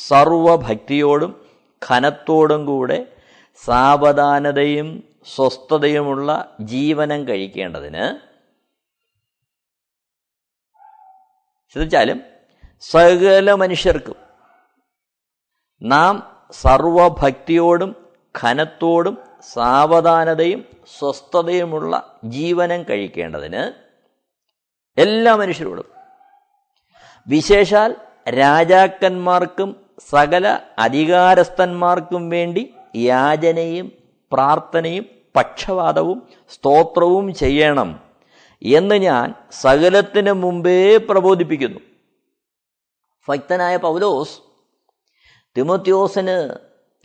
സർവഭക്തിയോടും 0.07 1.31
ഖനത്തോടും 1.81 2.65
കൂടെ 2.65 2.99
സാവധാനതയും 3.65 5.03
സ്വസ്ഥതയുമുള്ള 5.35 6.55
ജീവനം 6.61 7.27
കഴിക്കേണ്ടതിന് 7.27 8.05
ശ്രദ്ധിച്ചാലും 11.75 12.19
സകല 12.81 13.51
മനുഷ്യർക്കും 13.51 14.17
നാം 15.81 16.15
സർവഭക്തിയോടും 16.51 17.95
ഖനത്തോടും 18.43 19.15
സാവധാനതയും 19.43 20.65
സ്വസ്ഥതയുമുള്ള 20.99 22.19
ജീവനം 22.23 22.83
കഴിക്കേണ്ടതിന് 22.83 23.63
എല്ലാ 24.97 25.35
മനുഷ്യരോടും 25.35 25.87
വിശേഷാൽ 27.27 27.95
രാജാക്കന്മാർക്കും 28.29 29.75
സകല 30.09 30.59
അധികാരസ്ഥന്മാർക്കും 30.79 32.29
വേണ്ടി 32.29 32.73
യാചനയും 32.95 33.91
പ്രാർത്ഥനയും 34.31 35.05
പക്ഷവാദവും 35.35 36.27
സ്തോത്രവും 36.49 37.33
ചെയ്യണം 37.33 37.99
എന്ന് 38.61 38.95
ഞാൻ 38.95 39.33
സകലത്തിന് 39.51 40.31
മുമ്പേ 40.31 40.97
പ്രബോധിപ്പിക്കുന്നു. 40.97 41.79
ഭക്തനായ 43.27 43.77
പൗലോസ് 43.77 44.39
തിമോത്യോസിന് 45.55 46.37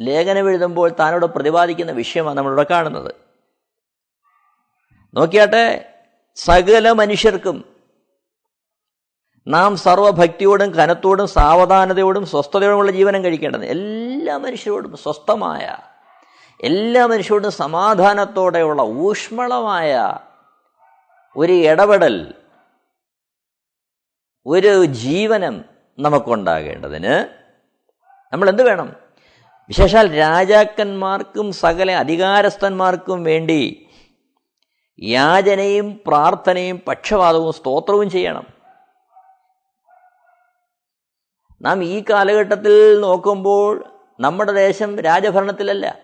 ലേഖനം 0.00 0.48
എഴുതുമ്പോൾ 0.48 0.88
താനോട് 1.00 1.26
പ്രതിപാദിക്കുന്ന 1.26 1.92
വിഷയമാണ് 1.92 2.36
നമ്മളിവിടെ 2.38 2.66
കാണുന്നത്. 2.70 3.12
നോക്കിയാട്ടെ 5.14 5.92
സകല 6.34 6.90
മനുഷ്യർക്കും 6.90 7.64
നാം 9.46 9.76
സർവഭക്തിയോടും 9.76 10.70
കനത്തോടും 10.74 11.26
സാവധാനതയോടും 11.26 12.26
സ്വസ്ഥതയോടുമുള്ള 12.26 12.90
ജീവനം 12.90 13.24
കഴിക്കേണ്ടത് 13.24 13.64
എല്ലാ 13.64 14.38
മനുഷ്യരോടും 14.38 14.96
സ്വസ്ഥമായ 14.96 15.76
എല്ലാ 16.64 17.06
മനുഷ്യരോടും 17.06 17.50
സമാധാനത്തോടെയുള്ള 17.50 18.82
ഊഷ്മളമായ 18.82 20.18
ഒരു 21.36 21.52
ഇടപെടൽ 21.52 22.34
ഒരു 24.46 24.84
ജീവനം 24.84 25.64
നമുക്കുണ്ടാകേണ്ടതിന് 25.98 27.14
നമ്മൾ 28.32 28.48
എന്ത് 28.48 28.62
വേണം? 28.62 29.05
വിശേഷാൽ 29.68 30.18
രാജാക്കന്മാർക്കും 30.18 31.52
സകല 31.52 31.90
അധികാരസ്ഥന്മാർക്കും 31.90 33.24
വേണ്ടി 33.24 33.88
യാചനയും 35.00 36.00
പ്രാർത്ഥനയും 36.06 36.82
പക്ഷപാതവും 36.88 37.52
സ്തോത്രവും 37.52 38.10
ചെയ്യണം. 38.10 38.46
നാം 41.62 41.84
ഈ 41.84 42.04
കാലഘട്ടത്തിൽ 42.10 43.00
നോക്കുമ്പോൾ 43.00 44.00
നമ്മുടെ 44.20 44.52
ദേശം 44.52 45.00
രാജഭരണത്തിലല്ല. 45.00 45.98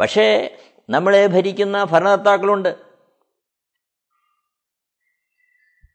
പക്ഷേ 0.00 0.58
നമ്മളെ 0.90 1.26
ഭരിക്കുന്ന 1.26 1.84
ഭരണകർത്താക്കളുണ്ട്. 1.84 2.76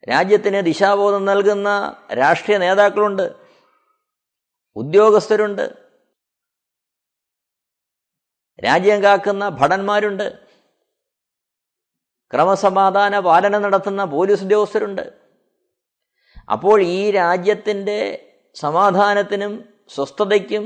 രാജ്യത്തിന് 0.10 0.66
ദിശാബോധം 0.66 1.26
നൽകുന്ന 1.26 1.96
രാഷ്ട്രീയ 2.18 2.58
നേതാക്കളുണ്ട്. 2.58 3.36
ഉദ്യോഗസ്ഥരുണ്ട്. 4.76 5.83
രാജ്യം 8.60 9.04
കാക്കുന്ന 9.04 9.50
ഭടന്മാരുണ്ട്. 9.50 10.40
ക്രമസമാധാന 12.34 13.20
പാലനം 13.20 13.62
നടത്തുന്ന 13.62 14.06
പോലീസ് 14.06 14.44
ഉദ്യോഗസ്ഥരുണ്ട്. 14.44 15.06
അപ്പോൾ 16.52 16.82
ഈ 16.82 17.12
രാജ്യത്തിന്റെ 17.12 18.00
സമാധാനത്തിനും 18.56 19.70
സ്വസ്ഥതയ്ക്കും 19.90 20.64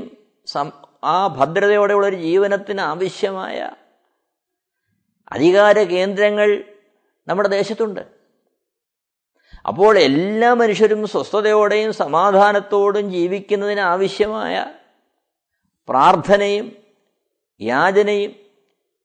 ആ 1.04 1.26
ഭദ്രതയോടെയുള്ള 1.26 2.06
ഒരു 2.06 2.16
ജീവനത്തിന് 2.16 2.80
ആവശ്യമായ 2.80 3.70
അധികാര 5.32 5.82
കേന്ദ്രങ്ങൾ 5.82 6.64
നമ്മുടെ 7.28 7.48
ദേശത്തുണ്ട്. 7.48 8.00
അപ്പോൾ 9.68 9.98
എല്ലാ 9.98 10.54
മനുഷ്യരും 10.54 11.06
സ്വസ്ഥതയോടെയും 11.06 11.92
സമാധാനത്തോടും 11.92 13.10
ജീവിക്കുന്നതിന് 13.10 13.80
ആവശ്യമായ 13.80 14.66
പ്രാർത്ഥനയും 15.88 16.87
യാചനയും 17.60 18.34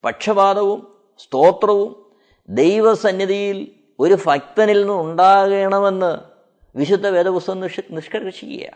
പക്ഷപാതവും 0.03 1.01
സ്തോത്രവും 1.19 2.11
ദൈവസന്നിധിയിൽ 2.49 3.75
ഒരു 3.99 4.17
ഭക്തനിൽ 4.25 4.79
നിന്ന് 4.79 4.93
ഉണ്ടാകണമെന്ന് 4.93 6.17
വിശുദ്ധ 6.75 7.07
വേദപുസ്തകം 7.07 7.59
നിഷ് 7.59 7.79
നിഷ്കർഷിക്കുക 7.91 8.69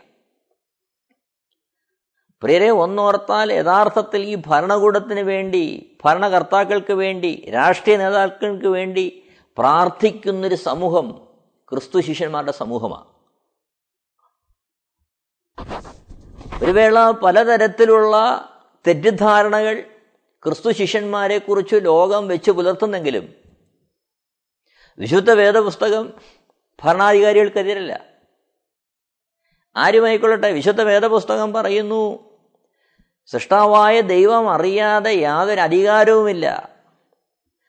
പ്രിയരെ 2.42 2.70
ഒന്നോർത്താൽ 2.70 3.52
യഥാർത്ഥത്തിൽ 3.52 4.22
ഈ 4.22 4.34
ഭരണകൂടത്തിന് 4.46 5.20
വേണ്ടി 5.20 5.96
ഭരണകർത്താക്കൾക്ക് 6.04 6.92
വേണ്ടി 6.92 7.50
രാഷ്ട്രീയ 7.54 7.96
നേതാക്കൾക്ക് 7.96 8.66
വേണ്ടി 8.66 9.22
പ്രാർത്ഥിക്കുന്നൊരു 9.58 10.54
സമൂഹം 10.54 11.28
ക്രിസ്തു 11.68 12.00
ശിഷ്യന്മാരുടെ 12.00 12.52
സമൂഹമാണ്. 12.52 13.04
ഒരു 16.64 16.70
വേള 16.70 17.10
പലതരത്തിലുള്ള 17.10 18.16
തെറ്റിദ്ധാരണകൾ 18.88 19.84
ക്രിസ്തു 20.44 20.72
ശിഷ്യന്മാരെക്കുറിച്ച് 20.72 21.74
ലോകം 21.82 22.28
വെച്ച് 22.28 22.50
പുലർത്തുന്നെങ്കിലും 22.50 23.34
വിശുദ്ധ 24.98 25.30
വേദപുസ്തകം 25.30 26.12
ഭരണാധികാരികൾക്കെതിരല്ല. 26.84 28.04
ആരുമായിക്കൊള്ളട്ടെ 29.76 30.52
വിശുദ്ധ 30.52 30.82
വേദപുസ്തകം 30.82 31.52
പറയുന്നു 31.52 32.30
സൃഷ്ടാവായ 33.26 34.00
ദൈവം 34.00 34.50
അറിയാതെ 34.50 35.10
യാതൊരു 35.10 35.60
അധികാരവുമില്ല. 35.60 36.68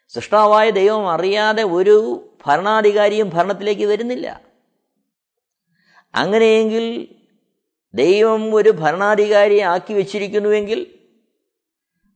സൃഷ്ടാവായ 0.07 0.69
ദൈവം 0.69 1.09
അറിയാതെ 1.09 1.63
ഒരു 1.63 2.25
ഭരണാധികാരിയും 2.45 3.29
ഭരണത്തിലേക്ക് 3.29 3.85
വരുന്നില്ല. 3.85 4.41
അങ്ങനെയെങ്കിൽ 6.15 7.15
ദൈവം 7.93 8.55
ഒരു 8.55 8.69
ഭരണാധികാരിയെ 8.69 9.63
ആക്കി 9.63 9.93
വച്ചിരിക്കുന്നുവെങ്കിൽ 9.93 10.98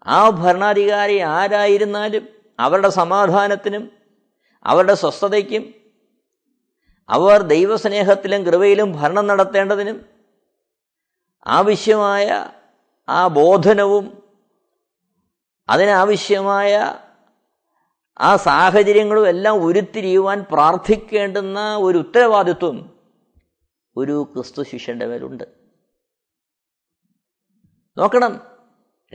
ആ 0.07 0.29
ഭരണാധികാരി 0.29 1.19
ആരായിരുന്നാലും 1.19 2.27
അവരുടെ 2.59 2.89
സമാധാനത്തിനും 2.89 3.91
അവരുടെ 4.65 4.93
സ്വസ്ഥതയ്ക്കും 4.93 5.73
അവർ 7.09 7.41
ദൈവസ്നേഹത്തിലും 7.41 8.45
കൃപയിലും 8.45 8.93
ഭരണം 8.93 9.27
നടത്തേണ്ടതിനും 9.27 10.05
ആവശ്യമായ 11.47 12.51
ആ 13.09 13.27
ബോധനവും 13.27 14.23
അതിനാവശ്യമായ 15.69 16.95
ആ 18.19 18.35
സാഹചര്യങ്ങളും 18.35 19.27
എല്ലാം 19.27 19.55
ഉരുത്തിരിയുവാൻ 19.55 20.45
പ്രാർത്ഥിക്കേണ്ടുന്ന 20.51 21.77
ഒരു 21.77 21.97
ഉത്തരവാദിത്വം 21.97 22.99
ഒരു 23.95 24.31
ക്രിസ്തു 24.33 24.63
ശിഷ്യന്റെ 24.63 25.05
മേലുണ്ട്. 25.05 25.43
നോക്കണം. 27.97 28.52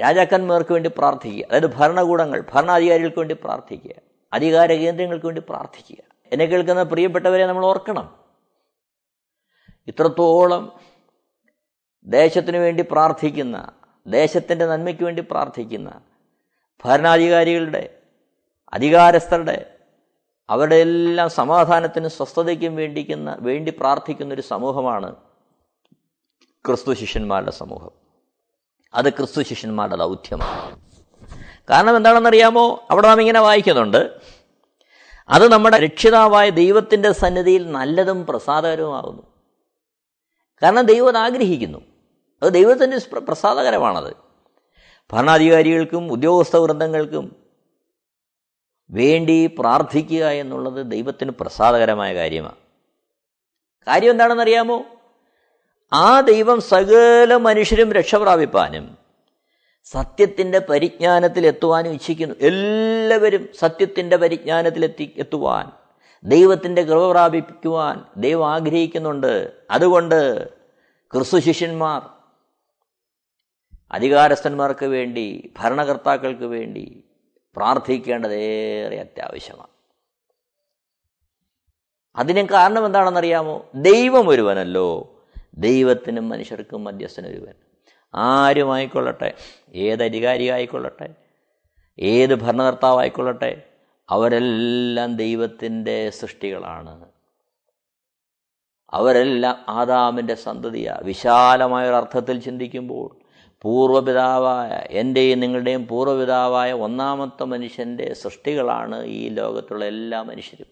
രാജാക്കന്മാർക്ക് 0.00 0.72
വേണ്ടി 0.72 0.90
പ്രാർത്ഥിക്കുക. 0.98 1.44
അതായത് 1.44 1.76
ഭരണകൂടങ്ങൾ 1.76 2.44
ഭരണാധികാരികൾക്ക് 2.54 3.18
വേണ്ടി 3.18 3.34
പ്രാർത്ഥിക്കുക. 3.34 3.92
അധികാര 4.32 4.72
കേന്ദ്രങ്ങൾക്ക് 4.72 5.26
വേണ്ടി 5.26 5.42
പ്രാർത്ഥിക്കുക. 5.48 6.04
എന്നെ 6.32 6.44
കേൾക്കുന്ന 6.44 6.82
പ്രിയപ്പെട്ടവരെ 6.82 7.46
നമ്മൾ 7.46 7.66
ഓർക്കണം. 7.66 8.18
ഇത്രത്തോളം 9.88 10.80
ദേശത്തിനു 12.04 12.58
വേണ്ടി 12.58 12.84
പ്രാർത്ഥിക്കുന്ന 12.90 13.72
ദേശത്തിന്റെ 14.06 14.66
നന്മയ്ക്ക് 14.66 15.04
വേണ്ടി 15.04 15.22
പ്രാർത്ഥിക്കുന്ന 15.30 16.00
ഭരണാധികാരികളുടെ 16.84 17.98
അധികാരസ്ഥരുടെ 18.72 19.74
അവരുടെ 20.50 20.76
എല്ലാം 20.76 21.30
സമാധാനത്തിനും 21.30 22.10
സ്വസ്ഥതയ്ക്കും 22.10 22.76
വേണ്ടിക്കുന്ന 22.76 23.36
വേണ്ടി 23.40 23.70
പ്രാർത്ഥിക്കുന്ന 23.70 24.34
ഒരു 24.34 24.42
സമൂഹമാണ് 24.42 25.16
ക്രിസ്തു 26.66 26.94
ശിഷ്യന്മാരുടെ 26.94 27.50
സമൂഹം. 27.50 28.07
അത് 28.94 29.08
ക്രിസ്തു 29.10 29.42
ശിഷ്യന്മാരുടെ 29.42 29.96
ദൗത്യമാണ്. 29.96 30.80
കാരണം 31.70 31.96
എന്താണെന്നറിയാമോ? 31.96 32.86
അവിടെ 32.90 33.08
നാം 33.08 33.20
ഇങ്ങനെ 33.20 33.40
വായിക്കുന്നുണ്ട്. 33.40 34.20
അത് 35.28 35.48
നമ്മുടെ 35.52 35.78
രക്ഷിതാവായ 35.78 36.50
ദൈവത്തിന്റെ 36.50 37.12
സന്നിധിയിൽ 37.12 37.72
നല്ലതും 37.72 38.26
പ്രസാദകരവുമാകുന്നു. 38.26 39.22
കാരണം 40.62 40.86
ദൈവം 40.86 41.08
അത് 41.08 41.16
ആഗ്രഹിക്കുന്നു. 41.16 41.78
അത് 42.42 42.52
ദൈവത്തിന്റെ 42.52 43.18
പ്രസാദകരമാണത്. 43.18 44.14
ഭരണാധികാരികൾക്കും 45.12 46.12
ഉദ്യോഗസ്ഥ 46.12 46.56
വൃന്ദങ്ങൾക്കും 46.56 47.36
വേണ്ടി 48.90 49.46
പ്രാർത്ഥിക്കുക 49.46 50.24
എന്നുള്ളത് 50.24 50.90
ദൈവത്തിന് 50.90 51.30
പ്രസാദകരമായ 51.30 52.14
കാര്യമാണ്. 52.14 52.56
കാര്യം 53.86 54.10
എന്താണെന്നറിയാമോ? 54.10 54.84
ആ 55.92 56.20
ദൈവം 56.20 56.60
സകല 56.60 57.36
മനുഷ്യരും 57.36 57.92
രക്ഷപ്രാപിപ്പാനും 57.92 58.98
സത്യത്തിന്റെ 59.84 60.58
പരിജ്ഞാനത്തിൽ 60.58 61.46
എത്തുവാനും 61.46 61.92
ഇച്ഛിക്കുന്നു. 61.92 62.34
എല്ലാവരും 62.40 63.48
സത്യത്തിന്റെ 63.58 64.16
പരിജ്ഞാനത്തിൽ 64.16 64.84
എത്തി 64.84 65.14
എത്തുവാൻ 65.16 65.72
ദൈവത്തിന്റെ 66.24 66.82
കൃപ 66.82 67.10
പ്രാപിക്കുവാൻ 67.10 68.04
ദൈവം 68.16 68.52
ആഗ്രഹിക്കുന്നുണ്ട്. 68.52 69.52
അതുകൊണ്ട് 69.70 70.48
ക്രിസ്തു 71.12 71.38
ശിഷ്യന്മാർ 71.38 72.02
അധികാരസ്ഥന്മാർക്ക് 73.92 74.86
വേണ്ടി 74.86 75.52
ഭരണകർത്താക്കൾക്ക് 75.58 76.44
വേണ്ടി 76.44 77.04
പ്രാർത്ഥിക്കേണ്ടത് 77.56 78.34
ഏറെ 78.34 79.00
അത്യാവശ്യമാണ്. 79.00 79.68
അതിന് 82.16 82.48
കാരണം 82.48 82.86
എന്താണെന്നറിയാമോ? 82.86 83.66
ദൈവം 83.74 84.28
ഒരുവനല്ലോ. 84.28 85.14
ദൈവത്തിനും 85.58 86.28
മനുഷ്യർക്കും 86.28 86.84
മധ്യസ്ഥനൊരുവൻ 86.84 87.54
ആരുമായിക്കൊള്ളട്ടെ? 88.14 89.34
ഏത് 89.74 90.02
അധികാരിയായിക്കൊള്ളട്ടെ? 90.02 91.14
ഏത് 91.98 92.34
ഭരണകർത്താവായിക്കൊള്ളട്ടെ? 92.34 93.62
അവരെല്ലാം 94.10 95.16
ദൈവത്തിന്റെ 95.16 96.10
സൃഷ്ടികളാണ്. 96.10 97.04
അവരെല്ലാം 98.90 99.64
ആദാമിന്റെ 99.68 100.34
സന്തതിയാണ് 100.34 101.04
വിശാലമായ 101.04 101.88
അർത്ഥത്തിൽ 101.88 102.40
ചിന്തിക്കുമ്പോൾ 102.40 103.16
പൂർവപിതാവായ 103.62 104.84
എന്റെയും 104.90 105.40
നിങ്ങളുടെയും 105.40 105.86
പൂർവപിതാവായ 105.86 106.72
ഒന്നാമത്തെ 106.72 107.44
മനുഷ്യന്റെ 107.44 108.14
സൃഷ്ടികളാണ് 108.14 109.04
ഈ 109.04 109.28
ലോകത്തുള്ള 109.28 109.84
എല്ലാ 109.84 110.22
മനുഷ്യരും. 110.22 110.66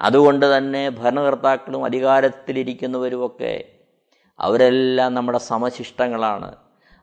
അതുകൊണ്ട് 0.00 0.56
തന്നെ 0.56 0.88
ഭരണകർത്താക്കളും 0.88 1.84
അധികാരത്തിലിരിക്കുന്നവരുമൊക്കെ 1.84 3.73
അവരെല്ലാം 4.38 5.14
നമ്മുടെ 5.14 5.38
സമശിഷ്ടങ്ങളാണ്. 5.38 6.56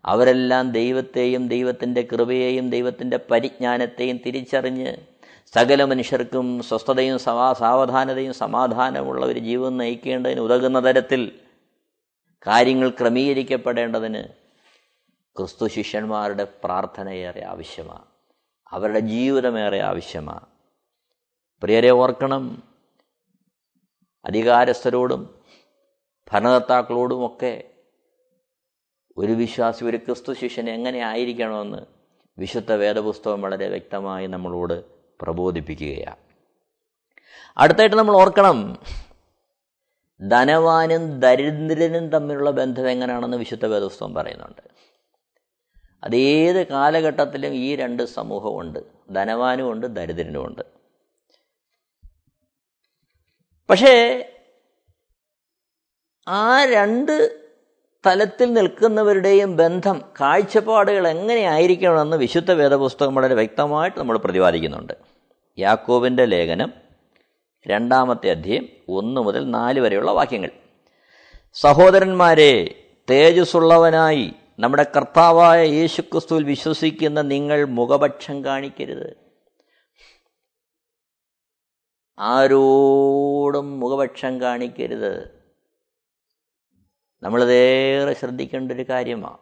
അവരെല്ലാം 0.05 0.71
ദൈവത്തെയും 0.71 1.47
ദൈവത്തിന്റെ 1.47 2.01
കൃപയെയും 2.01 2.69
ദൈവത്തിന്റെ 2.69 3.19
പരിജ്ഞാനത്തെയും 3.31 4.19
തിരിച്ചറിഞ്ഞ് 4.25 4.93
സകല 5.45 5.83
മനുഷ്യർക്കും 5.83 6.63
സ്വസ്ഥതയും 6.63 7.19
സമാ 7.19 7.53
സാവധാനതയും 7.53 8.33
സമാധാനമുള്ള 8.33 9.25
ഒരു 9.25 9.39
ജീവൻ 9.39 9.77
നയിക്കേണ്ടതിന് 9.77 10.39
ഉതകുന്ന 10.39 10.85
തരത്തിൽ 10.85 11.39
കാര്യങ്ങൾ 12.47 12.89
ക്രമീകരിക്കപ്പെടേണ്ടതിന് 12.89 14.23
ക്രിസ്തു 15.37 15.67
ശിഷ്യന്മാരുടെ 15.67 16.47
പ്രാർത്ഥനയേറെ 16.63 17.45
ആവശ്യമാണ്. 17.45 18.05
അവരുടെ 18.69 18.99
ജീവിതമേറെ 18.99 19.81
ആവശ്യമാണ്. 19.81 20.45
പ്രിയരെ 21.61 21.89
ഓർക്കണം 21.89 22.63
അധികാരസ്ഥരോടും 24.25 25.40
ഭരണകർത്താക്കളോടുമൊക്കെ 26.33 27.63
ഒരു 29.17 29.31
വിശ്വാസി 29.31 29.85
ഒരു 29.85 29.97
ക്രിസ്തു 29.97 30.33
ശിഷ്യൻ 30.33 30.69
എങ്ങനെ 30.69 30.99
ആയിരിക്കണമെന്ന് 30.99 31.77
വിശുദ്ധ 32.37 32.73
വേദപുസ്തകം 32.73 33.41
വളരെ 33.41 33.67
വ്യക്തമായി 33.67 34.27
നമ്മളോട് 34.27 34.85
പ്രബോധിപ്പിക്കുകയാണ്. 35.21 36.15
അടുത്തായിട്ട് 37.57 37.95
നമ്മൾ 37.95 38.15
ഓർക്കണം 38.15 38.79
ധനവാനും 40.29 41.19
ദരിദ്രനും 41.19 42.09
തമ്മിലുള്ള 42.09 42.51
ബന്ധം 42.51 42.89
എങ്ങനെയാണെന്ന് 42.89 43.37
വിശുദ്ധ 43.37 43.65
വേദപുസ്തകം 43.65 44.13
പറയുന്നുണ്ട്. 44.13 44.61
അതേത് 46.03 46.67
കാലഘട്ടത്തിലും 46.67 47.53
ഈ 47.53 47.75
രണ്ട് 47.75 48.03
സമൂഹമുണ്ട് 48.03 48.79
ധനവാനുമുണ്ട് 49.13 49.87
ദരിദ്രനുമുണ്ട്. 49.87 50.61
പക്ഷേ 53.69 53.93
ആ 56.27 56.65
രണ്ട് 56.65 57.41
തലത്തിൽ 58.05 58.53
നിൽക്കുന്നവരുടെയും 58.53 59.57
ബന്ധം 59.57 60.01
കാഴ്ചപ്പാടുകൾ 60.21 61.07
എങ്ങനെയായിരിക്കണമെന്ന് 61.07 62.17
വിശുദ്ധ 62.17 62.51
വേദപുസ്തകം 62.51 63.15
വളരെ 63.15 63.33
വ്യക്തമായിട്ട് 63.35 63.99
നമ്മൾ 63.99 64.17
പ്രതിപാദിക്കുന്നുണ്ട്. 64.17 64.93
യാക്കോബിന്റെ 65.57 66.25
ലേഖനം 66.25 66.73
രണ്ടാമത്തെ 67.67 68.29
അധ്യയം 68.31 68.67
ഒന്ന് 68.89 69.21
മുതൽ 69.21 69.49
നാല് 69.49 69.79
വരെയുള്ള 69.79 70.11
വാക്യങ്ങൾ. 70.11 70.49
സഹോദരന്മാരെ 71.53 72.85
തേജസ്സുള്ളവനായി 73.09 74.33
നമ്മുടെ 74.59 74.85
കർത്താവായ 74.97 75.65
യേശുക്രിസ്തുവിൽ 75.65 76.43
വിശ്വസിക്കുന്ന 76.43 77.21
നിങ്ങൾ 77.21 77.65
മുഖപക്ഷം 77.65 78.45
കാണിക്കരുത്. 78.45 79.17
ആരോടും 82.19 83.79
മുഖപക്ഷം 83.79 84.41
കാണിക്കരുത്. 84.41 85.40
നമ്മളിതേറെ 87.23 88.13
ശ്രദ്ധിക്കേണ്ട 88.13 88.71
ഒരു 88.71 88.85
കാര്യമാണ് 88.89 89.37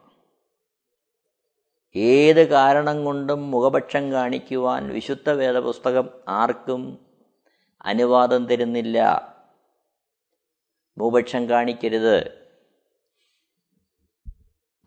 ഏത് 1.95 2.49
കാരണം 2.49 3.03
കൊണ്ടും 3.03 3.51
മുഖപക്ഷം 3.51 4.11
കാണിക്കുവാൻ 4.11 4.93
വിശുദ്ധ 4.93 5.29
വേദപുസ്തകം 5.29 6.09
ആർക്കും 6.29 6.99
അനുവാദം 7.81 8.47
തരുന്നില്ല. 8.47 8.97
മുഖപക്ഷം 10.97 11.49
കാണിക്കരുത്. 11.49 12.39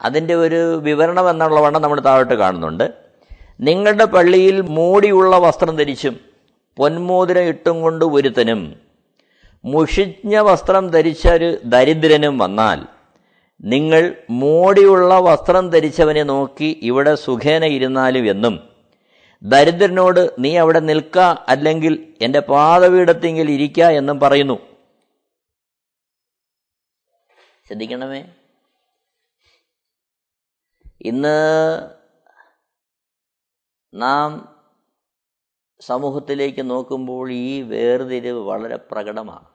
അതിന്റെ 0.02 0.34
ഒരു 0.34 0.76
വിവരണം 0.78 1.30
എന്നുള്ളവണ്ണം 1.30 1.82
നമ്മൾ 1.82 2.00
താഴോട്ട് 2.00 2.34
കാണുന്നുണ്ട്. 2.34 2.94
നിങ്ങളുടെ 3.60 4.04
പള്ളിയിൽ 4.04 4.60
മൂടിയുള്ള 4.60 5.38
വസ്ത്രം 5.38 5.76
ധരിച്ചും 5.76 6.20
പൊന്മോതിരം 6.76 7.42
ഇട്ടും 7.42 7.82
കൊണ്ട് 7.82 8.04
ഒരുത്തനും 8.04 8.91
മുഷിഞ്ഞ 9.64 10.38
വസ്ത്രം 10.38 10.88
ധരിച്ച 10.88 11.28
ഒരു 11.28 11.60
ദരിദ്രനും 11.64 12.38
വന്നാൽ 12.38 12.86
നിങ്ങൾ 13.60 14.14
മോടിയുള്ള 14.30 15.18
വസ്ത്രം 15.18 15.70
ധരിച്ചവനെ 15.70 16.22
നോക്കി 16.22 16.78
ഇവിടെ 16.82 17.14
സുഖേന 17.14 17.64
ഇരുന്നാലും 17.64 18.26
എന്നും 18.26 18.72
ദരിദ്രനോട് 19.42 20.34
നീ 20.38 20.56
അവിടെ 20.56 20.80
നിൽക്ക 20.80 21.18
അല്ലെങ്കിൽ 21.18 22.14
എന്റെ 22.20 22.40
പാതപീഠത്തെങ്കിൽ 22.40 23.50
ഇരിക്ക 23.50 23.80
എന്നും 23.80 24.20
പറയുന്നു. 24.20 24.58
ശ്രദ്ധിക്കണമേ. 27.66 28.24
ഇന്ന് 31.00 31.36
നാം 33.94 34.58
സമൂഹത്തിലേക്ക് 35.80 36.70
നോക്കുമ്പോൾ 36.70 37.32
ഈ 37.32 37.62
വേർതിരിവ് 37.62 38.38
വളരെ 38.38 38.76
പ്രകടമാണ്. 38.76 39.51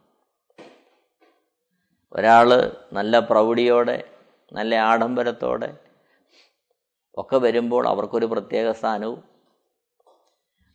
ഒരാൾ 2.17 2.49
നല്ല 2.93 3.19
പ്രൗഢിയോടെ 3.19 3.97
നല്ല 4.53 4.75
ആഡംബരത്തോടെ 4.75 5.69
ഒക്കെ 7.17 7.38
വരുമ്പോൾ 7.38 7.88
അവർക്കൊരു 7.88 8.25
പ്രത്യേക 8.25 8.71
സ്ഥാനവും. 8.71 9.19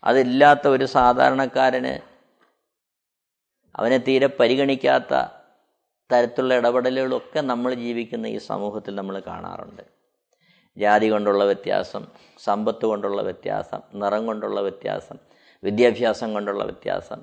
അതില്ലാത്ത 0.05 0.68
ഒരു 0.68 0.85
സാധാരണക്കാരന് 0.85 1.94
അവനെ 3.74 3.98
തീരെ 3.98 4.26
പരിഗണിക്കാത്ത 4.26 5.14
തരത്തിലുള്ള 6.12 6.55
ഇടപെടലുകളൊക്കെ 6.55 7.40
നമ്മൾ 7.40 7.74
ജീവിക്കുന്ന 7.74 8.26
ഈ 8.26 8.38
സമൂഹത്തിൽ 8.38 8.94
നമ്മൾ 8.94 9.18
കാണാറുണ്ട്. 9.20 9.83
ജാതി 10.76 11.11
കൊണ്ടുള്ള 11.11 11.44
വ്യത്യാസം 11.44 12.07
സമ്പത്ത് 12.38 12.87
കൊണ്ടുള്ള 12.87 13.22
വ്യത്യാസം 13.22 13.81
നിറം 14.02 14.26
കൊണ്ടുള്ള 14.26 14.61
വ്യത്യാസം 14.61 15.18
വിദ്യാഭ്യാസം 15.62 16.33
കൊണ്ടുള്ള 16.33 16.64
വ്യത്യാസം 16.64 17.20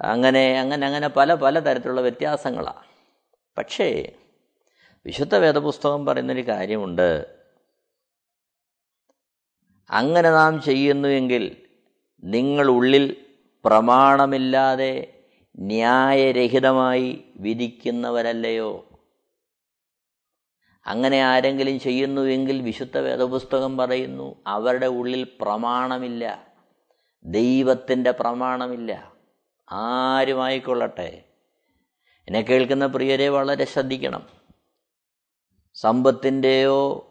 അങ്ങനെ 0.00 0.60
അങ്ങനെ 0.60 0.86
അങ്ങനെ 0.86 1.08
പല 1.08 1.34
പല 1.34 1.58
തരത്തിലുള്ള 1.58 2.00
വ്യത്യാസങ്ങളാണ് 2.00 2.86
പക്ഷേ 3.58 4.12
വിശുദ്ധ 5.06 5.36
വേദപുസ്തകം 5.36 6.06
പറയുന്നൊരു 6.06 6.48
കാര്യമുണ്ട്. 6.48 7.42
അങ്ങനെ 9.90 10.30
നാം 10.30 10.62
ചെയ്യുന്നുവെങ്കിൽ 10.62 11.68
നിങ്ങൾ 12.24 12.66
ഉള്ളിൽ 12.66 13.26
പ്രമാണമില്ലാതെ 13.64 15.22
ന്യായരഹിതമായി 15.58 17.24
വിധിക്കുന്നവരല്ലയോ? 17.36 18.88
അങ്ങനെ 20.86 21.22
ആരെങ്കിലും 21.22 21.80
ചെയ്യുന്നുവെങ്കിൽ 21.80 22.62
വിശുദ്ധ 22.62 22.98
വേദപുസ്തകം 22.98 23.76
പറയുന്നു 23.76 24.44
അവരുടെ 24.46 24.86
ഉള്ളിൽ 24.86 25.26
പ്രമാണമില്ല 25.40 26.54
ദൈവത്തിന്റെ 27.24 28.10
പ്രമാണമില്ല. 28.10 29.11
ആരുമായിക്കൊള്ളട്ടെ? 29.70 31.24
എന്നെ 32.28 32.40
കേൾക്കുന്ന 32.40 32.86
പ്രിയരെ 32.86 33.28
വളരെ 33.28 33.64
ശ്രദ്ധിക്കണം. 33.64 34.26
സമ്പത്തിന്റെയോ 35.74 37.08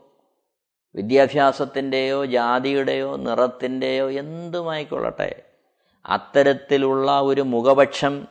വിദ്യാഭ്യാസത്തിന്റെയോ 0.95 2.25
ജാതിയുടെയോ 2.25 3.15
നിറത്തിന്റെയോ 3.15 4.09
എന്തുമായിക്കൊള്ളട്ടെ? 4.11 5.43
അത്തരത്തിലുള്ള 6.05 7.21
ഒരു 7.21 7.41
മുഖപക്ഷം 7.41 8.27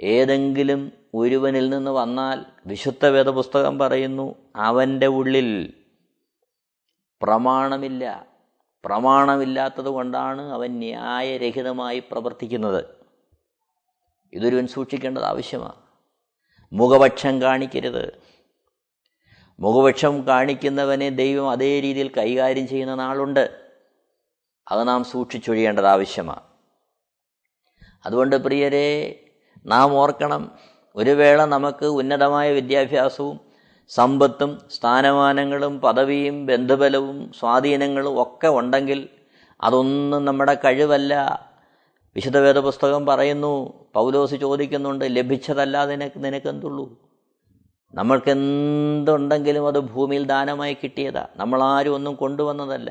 ഏതെങ്കിലും 0.00 0.92
ഒരുവനിൽ 1.14 1.70
നിന്ന് 1.70 1.90
വന്നാൽ 1.90 2.44
വിശുദ്ധ 2.66 3.06
വേദപുസ്തകം 3.06 3.78
പറയുന്നു 3.78 4.34
അവന്റെ 4.56 5.06
ഉള്ളിൽ 5.06 5.74
പ്രമാണമില്ല. 7.22 8.35
പ്രമാണമില്ലാത്തത് 8.86 9.86
കൊണ്ടാണ് 9.86 10.42
അവൻ 10.42 10.78
ന്യായരഹിതമായി 10.78 11.98
പ്രവർത്തിക്കുന്നത്. 11.98 12.84
ഇതൊരുവൻ 14.32 14.66
സൂക്ഷിക്കേണ്ടത് 14.66 15.24
ആവശ്യമാണ്. 15.24 15.74
മുഖപക്ഷം 16.72 17.42
കാണിക്കരുത്. 17.42 18.20
മുഖപക്ഷം 19.60 20.26
കാണിക്കുന്നവനെ 20.26 21.08
ദൈവം 21.08 21.50
അതേ 21.50 21.80
രീതിയിൽ 21.80 22.08
കൈകാര്യം 22.08 22.68
ചെയ്യുന്ന 22.68 22.94
നാളുണ്ട്. 22.94 23.72
അത് 24.68 24.88
നാം 24.88 25.04
സൂക്ഷിച്ചൊഴിയേണ്ടത് 25.04 25.86
ആവശ്യമാണ്. 25.86 26.40
അതുകൊണ്ട് 28.06 28.36
പ്രിയരെ 28.36 29.20
നാം 29.66 29.94
ഓർക്കണം 29.94 30.58
ഒരു 30.96 31.10
വേള 31.10 31.44
നമുക്ക് 31.44 31.86
ഉന്നതമായ 31.86 32.52
വിദ്യാഭ്യാസവും 32.52 33.45
സമ്പത്തും 33.90 34.58
സ്ഥാനമാനങ്ങളും 34.70 35.80
പദവിയും 35.80 36.46
ബന്ധുബലവും 36.46 37.32
സ്വാധീനങ്ങളും 37.40 38.22
ഒക്കെ 38.22 38.48
ഉണ്ടെങ്കിൽ 38.48 39.08
അതൊന്നും 39.62 40.24
നമ്മുടെ 40.24 40.54
കഴിവല്ല. 40.54 41.12
വിശുദ്ധ 42.16 42.38
വേദപുസ്തകം 42.38 43.06
പറയുന്നു 43.06 43.52
പൗലോസ് 43.94 44.34
ചോദിക്കുന്നുണ്ട് 44.34 45.04
ലഭിച്ചതല്ല 45.08 45.84
നിനക്ക് 45.84 46.24
നിനക്കെന്തുള്ളൂ? 46.24 46.84
നമ്മൾക്ക് 47.94 48.30
എന്തുണ്ടെങ്കിലും 48.30 49.66
അത് 49.66 49.78
ഭൂമിയിൽ 49.78 50.24
ദാനമായി 50.26 50.76
കിട്ടിയതാ. 50.82 51.26
നമ്മളാരും 51.36 51.94
ഒന്നും 51.94 52.14
കൊണ്ടുവന്നതല്ല. 52.14 52.90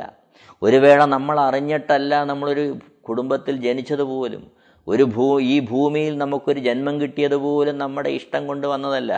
ഒരു 0.62 0.76
വേള 0.76 1.06
നമ്മൾ 1.06 1.40
അറിഞ്ഞിട്ടല്ല 1.40 2.24
നമ്മളൊരു 2.24 2.76
കുടുംബത്തിൽ 3.02 3.56
ജനിച്ചതുപോലും 3.58 4.44
ഒരു 4.88 5.04
ഭൂ 5.04 5.40
ഈ 5.40 5.60
ഭൂമിയിൽ 5.60 6.18
നമുക്കൊരു 6.18 6.60
ജന്മം 6.60 7.02
കിട്ടിയതുപോലും 7.02 7.78
നമ്മുടെ 7.78 8.10
ഇഷ്ടം 8.10 8.48
കൊണ്ട് 8.48 8.68
വന്നതല്ല. 8.68 9.14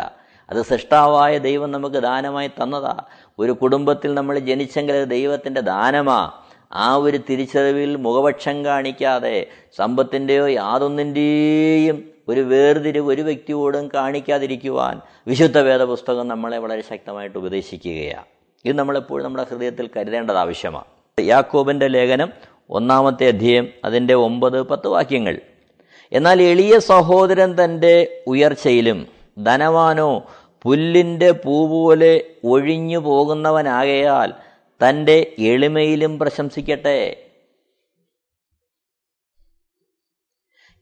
അത് 0.49 0.61
സൃഷ്ടാവായ 0.61 1.37
ദൈവം 1.37 1.71
നമുക്ക് 1.71 1.95
ദാനമായി 1.95 2.47
തന്നതാ. 2.47 2.97
ഒരു 3.39 3.51
കുടുംബത്തിൽ 3.51 4.13
നമ്മൾ 4.13 4.39
ജനിച്ചെങ്കിൽ 4.39 4.93
അത് 4.93 5.07
ദൈവത്തിന്റെ 5.07 5.61
ദാനമാ. 5.61 6.31
ആ 6.73 6.95
ഒരു 6.95 7.19
തിരിച്ചറിവിൽ 7.29 7.95
മുഖപക്ഷം 7.95 8.65
കാണിക്കാതെ 8.65 9.47
സമ്പത്തിന്റെയോ 9.77 10.47
യാതൊന്നിന്റെയും 10.47 12.09
ഒരു 12.27 12.39
വേർതിരിവ് 12.39 13.09
ഒരു 13.09 13.21
വ്യക്തിയോടും 13.21 13.89
കാണിക്കാതിരിക്കുവാൻ 13.93 15.01
വിശുദ്ധ 15.27 15.59
വേദപുസ്തകം 15.59 16.27
നമ്മളെ 16.27 16.57
വളരെ 16.57 16.81
ശക്തമായിട്ട് 16.81 17.37
ഉപദേശിക്കുകയാണ് 17.37 18.25
ഇത് 18.65 18.75
നമ്മളെപ്പോഴും 18.75 19.25
നമ്മുടെ 19.25 19.45
ഹൃദയത്തിൽ 19.49 19.89
കരുതേണ്ടത് 19.97 20.37
ആവശ്യമാണ് 20.37 21.21
യാക്കോബിന്റെ 21.21 21.87
ലേഖനം 21.87 22.33
ഒന്നാമത്തെ 22.69 23.27
അധ്യയം 23.27 23.67
അതിന്റെ 23.85 24.13
ഒമ്പത് 24.13 24.61
പത്ത് 24.61 24.87
വാക്യങ്ങൾ. 24.87 25.39
എന്നാൽ 26.11 26.41
എളിയ 26.41 26.79
സഹോദരൻ 26.79 27.63
തന്റെ 27.63 28.23
ഉയർച്ചയിലും 28.27 29.07
ധനവാനോ 29.43 30.23
പുല്ലിന്റെ 30.63 31.31
പൂ 31.31 31.67
പോലെ 31.67 32.35
ഒഴിഞ്ഞു 32.43 32.97
പോകുന്നവനാകയാൽ 32.97 34.33
തന്റെ 34.89 35.35
എളിമയിലും 35.39 36.19
പ്രശംസിക്കട്ടെ. 36.19 37.23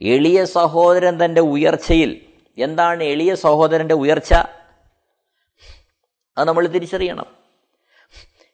എളിയ 0.02 0.46
സഹോദരൻ 0.46 1.26
തന്റെ 1.26 1.42
ഉയർച്ചയിൽ. 1.42 2.22
എന്താണ് 2.58 3.04
എളിയ 3.04 3.36
സഹോദരന്റെ 3.36 3.96
ഉയർച്ച? 3.96 4.34
അത് 6.38 6.48
നമ്മൾ 6.48 6.68
തിരിച്ചറിയണം. 6.68 7.26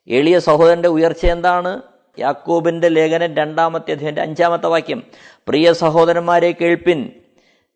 എളിയ 0.07 0.39
സഹോദരന്റെ 0.39 0.89
ഉയർച്ച 0.89 1.25
എന്താണ്? 1.25 1.81
യാക്കോബിന്റെ 2.19 2.87
ലേഖനം 2.87 3.35
രണ്ടാമത്തെ 3.35 3.91
അധ്യയന്റെ 3.91 4.21
അഞ്ചാമത്തെ 4.21 4.67
വാക്യം. 4.67 5.03
പ്രിയ 5.47 5.73
സഹോദരന്മാരെ 5.73 6.51
കേൾപ്പിൻ. 6.51 7.20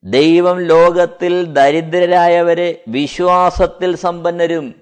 ദൈവം 0.06 0.60
ലോകത്തിൽ 0.60 1.46
ദരിദ്രരായവരെ 1.46 2.84
വിശ്വാസത്തിൽ 2.88 3.96
സമ്പന്നരും. 3.96 4.76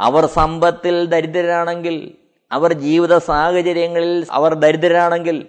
അവർ 0.00 0.26
സമ്പത്തിൽ 0.26 1.06
ദരിദ്രരാണെങ്കിൽ 1.06 2.16
അവർ 2.52 2.72
ജീവിത 2.72 3.18
സാഹചര്യങ്ങളിൽ 3.18 4.26
അവർ 4.30 4.54
ദരിദ്രരാണെങ്കിൽ 4.54 5.46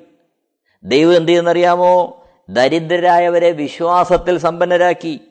ദൈവം 0.83 1.15
എന്ത് 1.15 1.29
ചെയ്യുന്നറിയാമോ? 1.29 2.23
ദരിദ്രരായവരെ 2.49 3.51
വിശ്വാസത്തിൽ 3.51 4.37
സമ്പന്നരാക്കി. 4.37 5.21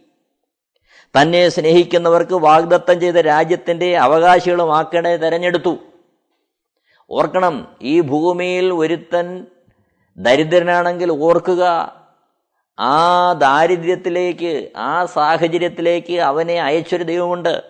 തന്നെ 1.21 1.49
സ്നേഹിക്കുന്നവർക്ക് 1.49 2.35
വാഗ്ദത്തം 2.35 3.01
ചെയ്ത 3.01 3.15
രാജ്യത്തിന്റെ 3.15 3.97
അവകാശികളുമാക്കണേ 3.97 5.17
തെരഞ്ഞെടുത്തു. 5.17 5.77
ഓർക്കണം 7.11 7.77
ഈ 7.83 8.01
ഭൂമിയിൽ 8.01 8.73
ഒരുത്തൻ 8.73 9.47
ദരിദ്രനാണെങ്കിൽ 10.17 11.11
ഓർക്കുക 11.11 12.00
ആ 12.81 13.33
ദാരിദ്ര്യത്തിലേക്ക് 13.33 14.73
ആ 14.77 15.05
സാഹചര്യത്തിലേക്ക് 15.05 16.19
അവനെ 16.19 16.63
അയച്ചൊരു 16.63 17.05
ദൈവമുണ്ട്. 17.05 17.63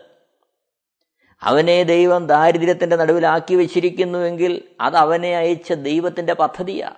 അവനെ 1.42 1.82
ദൈവം 1.82 2.26
ദാരിദ്ര്യത്തിന്റെ 2.26 2.96
നടുവിലാക്കി 2.96 3.54
വെച്ചിരിക്കുന്നുവെങ്കിൽ 3.54 4.62
അത് 4.80 4.96
അവനെ 4.96 5.36
അയച്ച 5.36 5.72
ദൈവത്തിന്റെ 5.72 6.34
പദ്ധതിയാണ് 6.34 6.94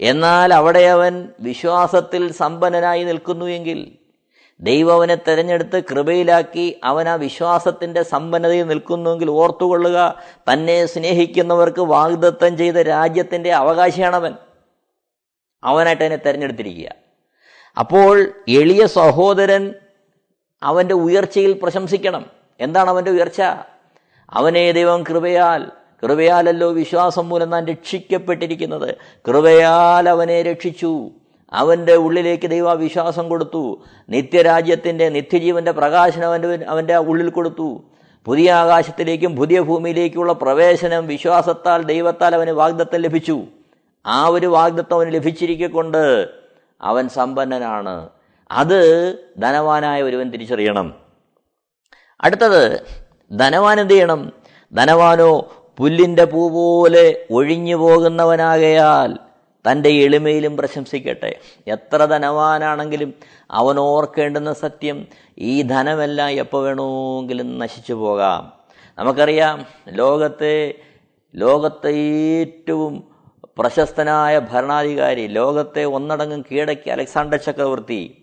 എന്നാൽ 0.00 0.54
അവിടെ 0.54 0.78
അവൻ 0.78 1.28
വിശ്വാസത്തിൽ 1.40 2.32
സമ്പന്നനായി 2.32 3.04
നിൽക്കുന്നുവെങ്കിൽ 3.04 3.98
ദൈവം 4.60 4.94
അവനെ 4.94 5.14
തെരഞ്ഞെടുത്ത് 5.14 5.84
കൃപയിലാക്കി 5.84 6.80
അവൻ 6.84 7.08
ആ 7.08 7.14
വിശ്വാസത്തിന്റെ 7.14 8.02
സമ്പന്നതയിൽ 8.02 8.66
നിൽക്കുന്നുവെങ്കിൽ 8.66 9.30
ഓർത്തുകൊള്ളുക 9.30 10.18
തന്നെ 10.52 10.86
സ്നേഹിക്കുന്നവർക്ക് 10.86 11.80
വാഗ്ദത്തം 11.80 12.56
ചെയ്ത 12.56 12.74
രാജ്യത്തിന്റെ 12.74 13.52
അവകാശിയാണവൻ. 13.52 14.34
അവനായിട്ട് 15.64 16.02
അതിനെ 16.02 16.16
തിരഞ്ഞെടുത്തിരിക്കുക. 16.16 16.88
അപ്പോൾ 17.78 18.32
എളിയ 18.48 18.86
സഹോദരൻ 18.86 19.74
അവന്റെ 20.62 20.94
ഉയർച്ചയിൽ 20.94 21.58
പ്രശംസിക്കണം. 21.62 22.26
എന്താണ് 22.60 22.90
അവന്റെ 22.90 23.10
ഉയർച്ച? 23.10 23.42
അവനെ 24.30 24.72
ദൈവം 24.72 25.02
കൃപയാൽ 25.02 25.66
കൃപയാലല്ലോ 26.02 26.70
വിശ്വാസം 26.70 27.28
മൂലം 27.28 27.50
താൻ 27.50 27.66
രക്ഷിക്കപ്പെട്ടിരിക്കുന്നത്. 27.66 28.94
കൃപയാൽ 29.28 30.08
അവനെ 30.08 30.42
രക്ഷിച്ചു. 30.42 31.10
അവന്റെ 31.52 31.94
ഉള്ളിലേക്ക് 31.94 32.50
ദൈവ 32.50 32.72
വിശ്വാസം 32.72 33.28
കൊടുത്തു. 33.28 33.84
നിത്യരാജ്യത്തിന്റെ 34.08 35.08
നിത്യജീവന്റെ 35.08 35.70
പ്രകാശനം 35.70 36.26
അവന്റെ 36.26 36.64
അവന്റെ 36.68 36.96
ഉള്ളിൽ 36.96 37.30
കൊടുത്തു. 37.30 37.82
പുതിയ 38.24 38.52
ആകാശത്തിലേക്കും 38.52 39.36
പുതിയ 39.36 39.60
ഭൂമിയിലേക്കുള്ള 39.60 40.32
പ്രവേശനം 40.32 41.06
വിശ്വാസത്താൽ 41.06 41.82
ദൈവത്താൽ 41.82 42.34
അവന് 42.34 42.50
വാഗ്ദത്തം 42.50 43.00
ലഭിച്ചു. 43.00 43.42
ആ 44.06 44.26
ഒരു 44.26 44.46
വാഗ്ദത്വം 44.46 44.96
അവന് 44.96 45.14
ലഭിച്ചിരിക്കൊണ്ട് 45.14 46.28
അവൻ 46.80 47.08
സമ്പന്നനാണ്. 47.08 48.08
അത് 48.50 49.14
ധനവാനായ 49.38 50.02
ഒരുവൻ 50.02 50.30
തിരിച്ചറിയണം. 50.30 50.94
അടുത്തത് 52.20 52.80
ധനവാൻ 53.38 53.80
എന്ത് 53.80 53.92
ചെയ്യണം? 53.92 54.32
ധനവാനോ 54.74 55.52
പുല്ലിന്റെ 55.78 56.24
പൂ 56.24 56.48
പോലെ 56.48 57.26
ഒഴിഞ്ഞു 57.30 57.76
പോകുന്നവനാകയാൽ 57.76 59.18
തന്റെ 59.70 59.88
എളിമയിലും 59.88 60.56
പ്രശംസിക്കട്ടെ. 60.56 61.38
എത്ര 61.66 62.04
ധനവാനാണെങ്കിലും 62.04 63.14
അവൻ 63.50 63.78
ഓർക്കേണ്ടുന്ന 63.78 64.52
സത്യം 64.52 65.06
ഈ 65.38 65.62
ധനമെല്ലാം 65.62 66.30
എപ്പോൾ 66.30 66.64
വേണമെങ്കിലും 66.64 67.58
നശിച്ചു 67.58 67.92
പോകാം. 67.92 68.52
നമുക്കറിയാം 68.98 69.66
ലോകത്തെ 69.88 70.74
ലോകത്തെ 71.34 71.92
ഏറ്റവും 72.40 73.11
പ്രശസ്തനായ 73.58 74.38
ഭരണാധികാരി 74.38 75.26
ലോകത്തെ 75.26 75.84
ഒന്നടങ്കം 75.84 76.40
കീഴടക്കി 76.40 76.90
അലക്സാണ്ടർ 76.90 77.36
ചക്രവർത്തി 77.36 78.16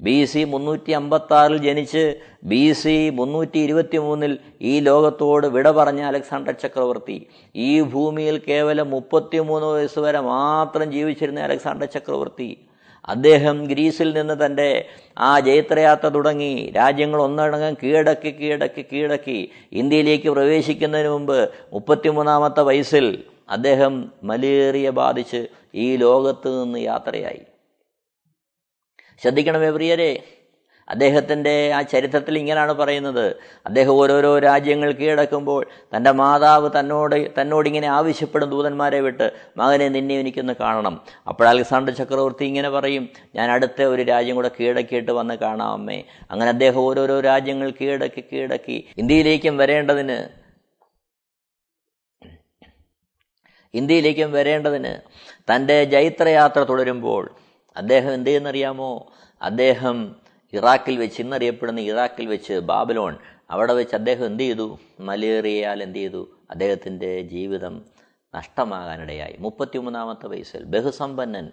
ബി 0.00 0.24
സി 0.24 0.44
മുന്നൂറ്റി 0.44 0.92
അമ്പത്തി 0.92 1.34
ആറിൽ 1.34 1.58
ജനിച്ച് 1.58 2.14
ബി 2.44 2.72
സി 2.72 3.10
മുന്നൂറ്റി 3.10 3.58
ഇരുപത്തി 3.58 3.98
മൂന്നിൽ 3.98 4.38
ഈ 4.62 4.80
ലോകത്തോട് 4.80 5.46
വിട 5.46 5.70
പറഞ്ഞ 5.70 6.00
അലക്സാണ്ടർ 6.00 6.52
ചക്രവർത്തി. 6.52 7.26
ഈ 7.56 7.82
ഭൂമിയിൽ 7.82 8.38
കേവലം 8.48 8.90
മുപ്പത്തിമൂന്ന് 8.90 9.66
വയസ്സ് 9.66 9.98
വരെ 9.98 10.20
മാത്രം 10.20 10.92
ജീവിച്ചിരുന്ന 10.92 11.40
അലക്സാണ്ടർ 11.40 11.86
ചക്രവർത്തി. 11.86 12.58
അദ്ദേഹം 13.08 13.66
ഗ്രീസിൽ 13.66 14.12
നിന്ന് 14.12 14.46
തന്റെ 14.46 14.88
ആ 15.18 15.40
ജൈത്രയാത്ര 15.40 16.08
തുടങ്ങി. 16.08 16.72
രാജ്യങ്ങൾ 16.76 17.22
ഒന്നടങ്കം 17.22 17.74
കീഴടക്കി 17.74 18.30
കീഴടക്കി 18.30 18.84
കീഴടക്കി. 18.92 19.50
ഇന്ത്യയിലേക്ക് 19.72 20.30
പ്രവേശിക്കുന്നതിന് 20.30 21.08
മുമ്പ് 21.08 21.50
മുപ്പത്തിമൂന്നാമത്തെ 21.72 22.62
വയസ്സിൽ 22.62 23.24
അദ്ദേഹം 23.52 24.12
മലേറിയ 24.24 24.90
ബാധിച്ച് 24.90 25.46
ഈ 25.74 25.96
ലോകത്ത് 25.96 26.64
നിന്ന് 26.64 26.78
യാത്രയായി. 26.78 27.40
ശ്രദ്ധിക്കണമേ 29.22 29.70
പ്രിയരെ 29.70 30.22
അദ്ദേഹത്തിന്റെ 30.88 31.72
ആ 31.72 31.82
ചരിത്രത്തിൽ 31.82 32.38
ഇങ്ങനെയാണ് 32.38 32.72
പറയുന്നത്. 32.72 33.36
അദ്ദേഹം 33.66 33.92
ഓരോരോ 33.92 34.38
രാജ്യങ്ങൾ 34.38 34.92
കീഴടക്കുമ്പോൾ 34.92 35.66
തന്റെ 35.96 36.10
മാതാവ് 36.10 36.70
തന്നോട് 36.78 37.30
തന്നോടിങ്ങനെ 37.40 37.86
ആവശ്യപ്പെടും 37.86 38.50
ദൂതന്മാരെ 38.50 39.00
വിട്ട് 39.00 39.30
മകനെ 39.56 39.88
നിന്നെ 39.88 40.18
എനിക്കൊന്ന് 40.18 40.52
കാണണം. 40.60 41.00
അപ്പോൾ 41.28 41.48
അലക്സാണ്ടർ 41.48 41.92
ചക്രവർത്തി 41.92 42.44
ഇങ്ങനെ 42.44 42.70
പറയും 42.70 43.08
ഞാൻ 43.34 43.50
അടുത്ത 43.50 43.82
ഒരു 43.82 44.02
രാജ്യം 44.02 44.34
കൂടെ 44.36 44.50
കീഴടക്കിയിട്ട് 44.60 45.12
വന്ന് 45.12 45.34
കാണാം 45.34 45.72
അമ്മേ. 45.72 46.02
അങ്ങനെ 46.30 46.48
അദ്ദേഹം 46.48 46.80
ഓരോരോ 46.80 47.20
രാജ്യങ്ങൾ 47.20 47.70
കീഴടക്കി 47.70 48.24
കീഴടക്കി. 48.32 48.88
ഇന്ത്യയിലേക്കും 48.98 49.56
വരേണ്ടതിന് 49.56 50.41
ഇന്ത്യയിലേക്കും 53.74 54.32
വരേണ്ടതിന് 54.32 54.94
തന്റെ 55.52 55.84
ജൈത്രയാത്ര 55.84 56.58
തുടരുമ്പോൾ 56.58 57.34
അദ്ദേഹം 57.76 58.14
എന്ത് 58.14 58.30
ചെയ്യുന്നറിയാമോ? 58.30 59.12
അദ്ദേഹം 59.42 60.16
ഇറാഖിൽ 60.52 60.96
വെച്ച് 60.96 61.22
ഇന്നറിയപ്പെടുന്ന 61.22 61.80
ഇറാഖിൽ 61.80 62.26
വെച്ച് 62.26 62.52
ബാബലോൺ 62.52 63.16
അവിടെ 63.50 63.72
വെച്ച് 63.72 63.94
അദ്ദേഹം 63.94 64.26
എന്ത് 64.26 64.42
ചെയ്തു? 64.42 64.78
മലേറിയയാൽ 65.00 65.82
എന്ത് 65.82 65.98
ചെയ്തു? 65.98 66.28
അദ്ദേഹത്തിന്റെ 66.50 67.22
ജീവിതം 67.22 67.84
നഷ്ടമാകാനിടയായി. 68.34 69.36
മുപ്പത്തിമൂന്നാമത്തെ 69.38 70.26
വയസ്സിൽ 70.26 70.64
ബഹുസമ്പന്നൻ 70.64 71.50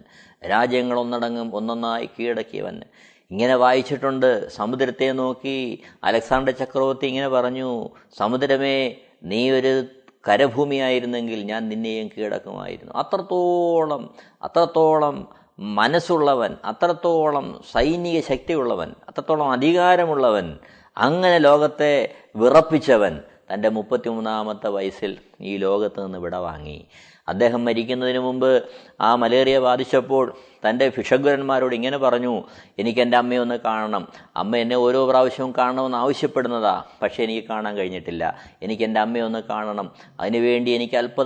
രാജ്യങ്ങളൊന്നടങ്ങും 0.48 1.54
ഒന്നൊന്നായി 1.54 2.08
കീഴടക്കിയവൻ. 2.18 2.82
ഇങ്ങനെ 3.30 3.54
വായിച്ചിട്ടുണ്ട്. 3.54 4.48
സമുദ്രത്തെ 4.48 5.12
നോക്കി 5.12 5.82
അലക്സാണ്ടർ 6.04 6.52
ചക്രവർത്തി 6.52 7.06
ഇങ്ങനെ 7.06 7.28
പറഞ്ഞു 7.28 7.88
സമുദ്രമേ 8.18 8.96
നീ 9.22 9.50
ഒരു 9.50 9.84
കരഭൂമിയായിരുന്നെങ്കിൽ 10.24 11.42
ഞാൻ 11.42 11.68
നിന്നെയും 11.68 12.08
കീഴടക്കുമായിരുന്നു. 12.08 12.92
അത്രത്തോളം 12.92 14.02
അത്രത്തോളം 14.42 15.28
മനസ്സുള്ളവൻ 15.58 16.52
അത്രത്തോളം 16.64 17.46
സൈനിക 17.72 18.20
ശക്തിയുള്ളവൻ 18.20 18.90
അത്രത്തോളം 19.08 19.50
അധികാരമുള്ളവൻ 19.50 20.58
അങ്ങനെ 20.96 21.38
ലോകത്തെ 21.38 22.14
വിറപ്പിച്ചവൻ 22.36 23.14
തന്റെ 23.54 23.68
മുപ്പത്തിമൂന്നാമത്തെ 23.68 24.68
വയസ്സിൽ 24.68 25.18
ഈ 25.40 25.56
ലോകത്ത് 25.56 26.04
നിന്ന് 26.04 26.18
വിടവാങ്ങി 26.18 26.86
അദ്ദേഹം 27.28 27.64
മരിക്കുന്നതിന് 27.64 28.18
മുമ്പ് 28.18 28.64
ആ 29.00 29.14
മലേറിയ 29.14 29.58
ബാധിച്ചപ്പോൾ 29.58 30.36
തന്റെ 30.68 30.88
ഭിഷഗ്വരന്മാരോട് 30.88 31.74
ഇങ്ങനെ 31.74 31.98
പറഞ്ഞു 31.98 32.42
എനിക്ക് 32.78 33.00
എന്റെ 33.00 33.16
അമ്മയെ 33.16 33.38
ഒന്ന് 33.38 33.58
കാണണം. 33.64 34.08
അമ്മ 34.36 34.56
എന്നെ 34.56 34.76
ഓരോ 34.76 35.08
പ്രാവശ്യവും 35.10 35.54
കാണണമെന്ന് 35.58 35.98
ആവശ്യപ്പെടുന്നതാ 35.98 36.82
പക്ഷേ 37.02 37.24
എനിക്ക് 37.24 37.48
കാണാൻ 37.48 37.76
കഴിഞ്ഞിട്ടില്ല. 37.76 38.38
എനിക്ക് 38.62 38.82
എന്റെ 38.82 39.00
അമ്മയെ 39.00 39.22
ഒന്ന് 39.22 39.42
കാണണം. 39.50 39.92
അതിനുവേണ്ടി 40.20 40.70
എനിക്ക് 40.70 40.96
അല്പ 40.96 41.22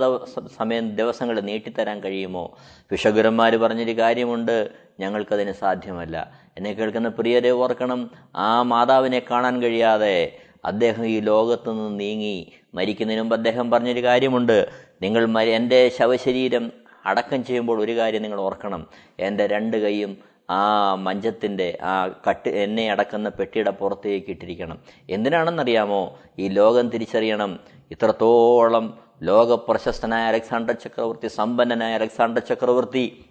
സമയം 0.57 0.95
ദിവസങ്ങൾ 0.95 1.41
നീട്ടിത്തരാൻ 1.41 1.99
കഴിയുമോ? 1.99 2.57
ഭിഷഗ്വരന്മാർ 2.91 3.55
പറഞ്ഞൊരു 3.55 3.97
കാര്യമുണ്ട് 3.97 4.69
ഞങ്ങൾക്കതിന് 4.99 5.51
സാധ്യമല്ല. 5.51 6.31
എന്നെ 6.57 6.73
കേൾക്കുന്ന 6.73 7.07
പ്രിയരെ 7.09 7.49
ഓർക്കണം 7.49 8.11
ആ 8.35 8.61
മാതാവിനെ 8.61 9.21
കാണാൻ 9.31 9.61
കഴിയാതെ 9.61 10.39
അദ്ദേഹം 10.65 11.05
ഈ 11.05 11.19
ലോകത്തു 11.19 11.71
നിന്ന് 11.71 11.99
നീങ്ങി 11.99 12.51
മരിക്കുന്നതിന് 12.73 13.21
മുമ്പ് 13.21 13.35
അദ്ദേഹം 13.35 13.71
പറഞ്ഞൊരു 13.71 14.03
കാര്യമുണ്ട്. 14.03 14.69
നിങ്ങൾ 15.01 15.41
എന്റെ 15.41 15.89
ശവശരീരം 15.89 16.71
അടക്കം 17.05 17.45
ചെയ്യുമ്പോൾ 17.45 17.81
ഒരു 17.81 17.95
കാര്യം 17.97 18.21
നിങ്ങൾ 18.21 18.39
ഓർക്കണം. 18.39 18.87
എന്റെ 19.19 19.47
രണ്ട് 19.47 19.77
കൈയും 19.77 20.17
ആ 20.49 20.95
മഞ്ചത്തിന്റെ 20.95 21.77
ആ 21.81 22.07
കട്ട് 22.07 22.49
എന്നെ 22.49 22.91
അടക്കുന്ന 22.91 23.29
പെട്ടിയുടെ 23.29 23.71
പുറത്തേക്ക് 23.71 24.27
ഇട്ടിരിക്കണം. 24.29 24.79
എന്തിനാണെന്നറിയാമോ? 25.09 26.19
ഈ 26.39 26.47
ലോകം 26.47 26.89
തിരിച്ചറിയണം. 26.89 27.59
ഇത്രത്തോളം 27.91 28.97
ലോക 29.23 29.53
പ്രശസ്തനായ 29.53 30.27
അലക്സാണ്ടർ 30.27 30.73
ചക്രവർത്തി 30.73 31.27
സമ്പന്നനായ 31.27 31.93
അലക്സാണ്ടർ 31.93 32.41
ചക്രവർത്തി 32.41 33.25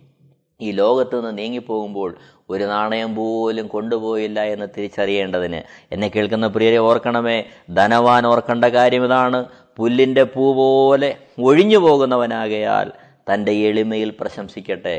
ഈ 0.61 0.71
ലോകത്ത് 0.71 1.17
നിന്ന് 1.17 1.39
നീങ്ങിപ്പോകുമ്പോൾ 1.39 2.17
ഒരു 2.51 2.65
നാണയം 2.65 3.15
പോലും 3.15 3.67
കൊണ്ടുപോയില്ല 3.67 4.41
എന്ന് 4.45 4.67
തിരിച്ചറിയേണ്ടതിന്. 4.77 5.61
എന്നെ 5.93 6.09
കേൾക്കുന്ന 6.09 6.47
പ്രിയരെ 6.47 6.79
ഓർക്കണമേ 6.79 7.45
ധനവാൻ 7.75 8.27
ഓർക്കേണ്ട 8.27 8.65
കാര്യം 8.65 9.05
ഇതാണ്. 9.05 9.45
പുല്ലിന്റെ 9.77 10.25
പൂ 10.25 10.55
പോലെ 10.55 11.17
ഒഴിഞ്ഞു 11.39 11.79
പോകുന്നവനാകയാൽ 11.79 12.93
തന്റെ 13.33 13.53
എളിമയിൽ 13.53 14.11
പ്രശംസിക്കട്ടെ. 14.21 14.97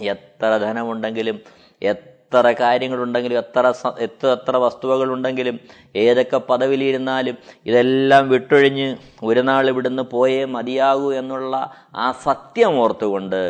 എത്ര 0.00 0.58
ധനമുണ്ടെങ്കിലും 0.58 1.36
എത്ര 1.82 2.50
കാര്യങ്ങളുണ്ടെങ്കിലും 2.60 3.38
എത്ര 3.38 3.72
എത്ര 3.98 4.26
എത്ര 4.28 4.56
വസ്തുവകളുണ്ടെങ്കിലും 4.56 5.60
ഏതൊക്കെ 5.96 6.38
പദവിയിലിരുന്നാലും 6.38 7.36
ഇതെല്ലാം 7.66 8.28
വിട്ടൊഴിഞ്ഞ് 8.28 8.96
ഒരു 9.22 9.40
നാൾ 9.40 9.68
ഇവിടുന്ന് 9.68 10.02
പോയേ 10.02 10.44
മതിയാകൂ 10.44 11.12
എന്നുള്ള 11.12 11.56
ആ 11.96 12.12
സത്യം 12.12 12.78
ഓർത്തുകൊണ്ട് 12.78 13.40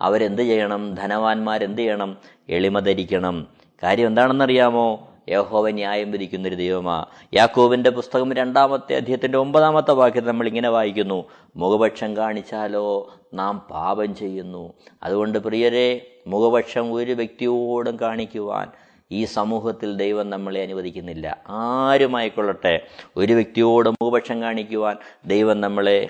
അവരെന്ത് 0.00 0.42
ചെയ്യണം? 0.42 0.94
ധനവാന്മാരെന്ത് 0.94 1.78
ചെയ്യണം? 1.78 2.18
എളിമ 2.48 2.78
ധരിക്കണം 2.78 3.46
കാര്യം 3.82 4.06
എന്താണെന്നറിയാമോ? 4.06 5.06
യഹോവ 5.28 5.70
ന്യായം 5.70 6.10
വിധിക്കുന്നൊരു 6.10 6.54
ദൈവമാ. 6.54 7.04
യാക്കോവിന്റെ 7.34 7.90
പുസ്തകം 7.90 8.32
രണ്ടാമത്തെ 8.32 8.96
അധ്യയത്തിന്റെ 8.96 9.38
ഒമ്പതാമത്തെ 9.38 9.92
വാക്യത്തിൽ 9.92 10.28
നമ്മൾ 10.28 10.48
ഇങ്ങനെ 10.48 10.68
വായിക്കുന്നു. 10.68 11.24
മുഖപക്ഷം 11.56 12.16
കാണിച്ചാലോ 12.16 13.14
നാം 13.34 13.58
പാപം 13.70 14.14
ചെയ്യുന്നു. 14.14 14.72
അതുകൊണ്ട് 15.02 15.38
പ്രിയരെ 15.38 16.06
മുഖപക്ഷം 16.26 16.92
ഒരു 16.92 17.12
വ്യക്തിയോടും 17.12 18.00
കാണിക്കുവാൻ 18.00 18.68
ഈ 19.12 19.24
സമൂഹത്തിൽ 19.24 19.96
ദൈവം 19.96 20.30
നമ്മളെ 20.30 20.62
അനുവദിക്കുന്നില്ല. 20.62 21.44
ആരുമായിക്കൊള്ളട്ടെ? 21.48 22.86
ഒരു 23.16 23.32
വ്യക്തിയോട് 23.32 23.88
മുഖപക്ഷം 23.88 24.42
കാണിക്കുവാൻ 24.42 24.96
ദൈവം 25.26 25.60
നമ്മളെ 25.60 26.08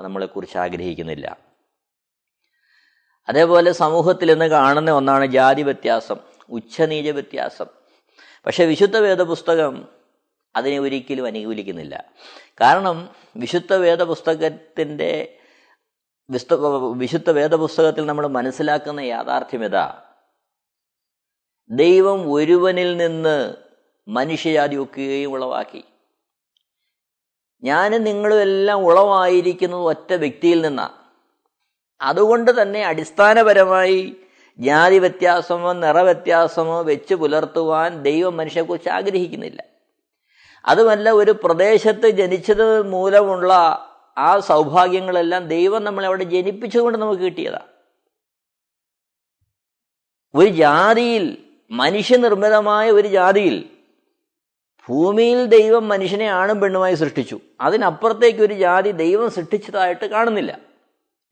നമ്മളെക്കുറിച്ച് 0.00 0.58
ആഗ്രഹിക്കുന്നില്ല. 0.58 1.45
അതേപോലെ 3.28 3.72
സമൂഹത്തിൽ 3.72 4.30
ഇന്ന് 4.30 4.44
കാണുന്ന 4.44 4.90
ഒന്നാണ് 4.90 5.26
ജാതി 5.26 5.62
വ്യത്യാസം 5.62 6.16
ഉച്ചനീച 6.50 7.08
വ്യത്യാസം 7.08 7.66
പക്ഷെ 8.46 8.64
വിശുദ്ധ 8.64 8.96
വേദപുസ്തകം 8.96 9.88
അതിനെ 10.56 10.78
ഒരിക്കലും 10.78 11.26
അനുകൂലിക്കുന്നില്ല. 11.26 12.04
കാരണം 12.60 13.10
വിശുദ്ധ 13.36 13.74
വേദപുസ്തകത്തിന്റെ 13.74 15.38
വിശുദ്ധ 16.96 17.30
വേദപുസ്തകത്തിൽ 17.30 18.06
നമ്മൾ 18.06 18.26
മനസ്സിലാക്കുന്ന 18.26 19.00
യാഥാർത്ഥ്യമിത 19.00 19.76
ദൈവം 21.70 22.32
ഒരുവനിൽ 22.32 22.96
നിന്ന് 22.96 23.54
മനുഷ്യജാതി 24.08 24.76
ഒക്കുകയും 24.76 25.32
ഉളവാക്കി. 25.32 25.84
ഞാനും 27.62 28.04
നിങ്ങളും 28.04 28.40
എല്ലാം 28.40 28.78
ഉളവായിരിക്കുന്നത് 28.84 29.80
ഒറ്റ 29.80 30.12
വ്യക്തിയിൽ 30.14 30.60
നിന്നാണ് 30.60 30.95
അതുകൊണ്ട് 32.00 32.62
തന്നെ 32.62 32.84
അടിസ്ഥാനപരമായി 32.84 34.16
ജാതി 34.58 34.98
വ്യത്യാസമോ 34.98 35.72
നിറവ്യത്യാസമോ 35.72 36.82
വെച്ച് 36.82 37.14
പുലർത്തുവാൻ 37.14 38.02
ദൈവം 38.02 38.36
മനുഷ്യക്കുറിച്ച് 38.36 38.88
ആഗ്രഹിക്കുന്നില്ല. 38.88 39.64
അതുമല്ല 40.64 41.10
ഒരു 41.10 41.30
പ്രദേശത്ത് 41.30 42.08
ജനിച്ചത് 42.08 42.82
മൂലമുള്ള 42.82 43.52
ആ 44.18 44.38
സൗഭാഗ്യങ്ങളെല്ലാം 44.38 45.48
ദൈവം 45.48 45.84
നമ്മളെ 45.84 46.06
അവിടെ 46.06 46.24
ജനിപ്പിച്ചുകൊണ്ട് 46.24 46.98
നമുക്ക് 46.98 47.22
കിട്ടിയതാണ് 47.22 47.76
ഒരു 50.34 50.48
ജാതിയിൽ 50.48 51.38
മനുഷ്യനിർമ്മിതമായ 51.70 52.90
ഒരു 52.90 53.08
ജാതിയിൽ 53.08 53.64
ഭൂമിയിൽ 54.88 55.46
ദൈവം 55.46 55.88
മനുഷ്യനെ 55.88 56.26
ആണും 56.26 56.60
പെണ്ണുമായി 56.60 56.94
സൃഷ്ടിച്ചു. 56.94 57.40
അതിനപ്പുറത്തേക്ക് 57.60 58.40
ഒരു 58.40 58.54
ജാതി 58.54 58.90
ദൈവം 58.90 59.30
സൃഷ്ടിച്ചതായിട്ട് 59.30 60.06
കാണുന്നില്ല. 60.06 60.58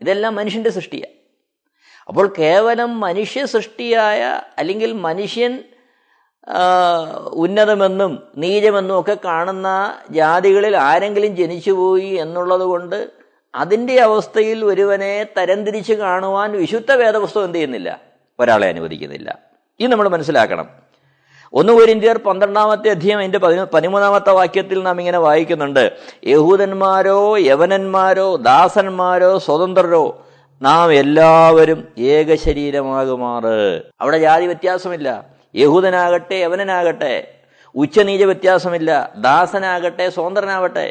ഇതെല്ലാം 0.05 0.35
മനുഷ്യന്റെ 0.35 0.71
സൃഷ്ടിയാണ് 0.71 1.13
അപ്പോൾ 2.09 2.35
കേവലം 2.39 3.01
മനുഷ്യ 3.01 3.45
സൃഷ്ടിയായ 3.45 4.41
അല്ലെങ്കിൽ 4.59 4.93
മനുഷ്യൻ 4.93 5.65
ഉന്നതമെന്നും 7.33 8.23
നീചമെന്നും 8.37 9.01
ഒക്കെ 9.01 9.17
കാണുന്ന 9.25 9.69
ജാതികളിൽ 10.11 10.77
ആരെങ്കിലും 10.77 11.37
ജനിച്ചുപോയി 11.37 12.11
എന്നുള്ളത് 12.15 12.61
കൊണ്ട് 12.61 13.11
അതിന്റെ 13.55 14.01
അവസ്ഥയിൽ 14.01 14.65
ഒരുവനെ 14.65 15.27
തരംതിരിച്ച് 15.39 15.93
കാണുവാൻ 15.93 16.53
വിശുദ്ധ 16.53 16.93
വേദപുസ്തകം 16.93 17.45
എന്ത് 17.45 17.57
ചെയ്യുന്നില്ല? 17.59 18.01
ഒരാളെ 18.41 18.69
അനുവദിക്കുന്നില്ല. 18.69 19.39
ഇത് 19.81 19.91
നമ്മൾ 19.91 20.09
മനസ്സിലാക്കണം. 20.09 20.71
ഒന്ന് 21.55 21.73
കോരിന്ത്യർ 21.73 22.19
പന്ത്രണ്ടാമത്തെ 22.19 22.89
അധ്യയം 22.89 23.19
അതിന്റെ 23.19 23.39
പതിമൂന്നാമത്തെ 23.75 24.31
വാക്യത്തിൽ 24.31 24.83
നാം 24.83 25.01
ഇങ്ങനെ 25.01 25.19
വായിക്കുന്നുണ്ട്. 25.19 25.93
യഹൂദന്മാരോ 26.27 27.37
യവനന്മാരോ 27.37 28.37
ദാസന്മാരോ 28.37 29.39
സ്വതന്ത്രരോ 29.39 30.27
നാം 30.63 30.93
എല്ലാവരും 30.93 31.89
ഏക 31.99 32.35
ശരീരമാകുമാറ് 32.35 33.83
അവിടെ 34.01 34.19
ജാതി 34.19 34.47
വ്യത്യാസമില്ല. 34.47 35.27
യഹൂദനാകട്ടെ 35.57 36.35
യവനനാകട്ടെ 36.35 37.15
ഉച്ചനീച 37.75 38.23
വ്യത്യാസമില്ല. 38.23 39.13
ദാസനാകട്ടെ 39.17 40.11
സ്വതന്ത്രനാവട്ടെ 40.11 40.87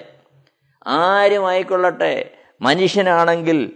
ആരും 0.87 1.47
ആയിക്കൊള്ളട്ടെ 1.47 2.29
മനുഷ്യനാണെങ്കിൽ 2.61 3.71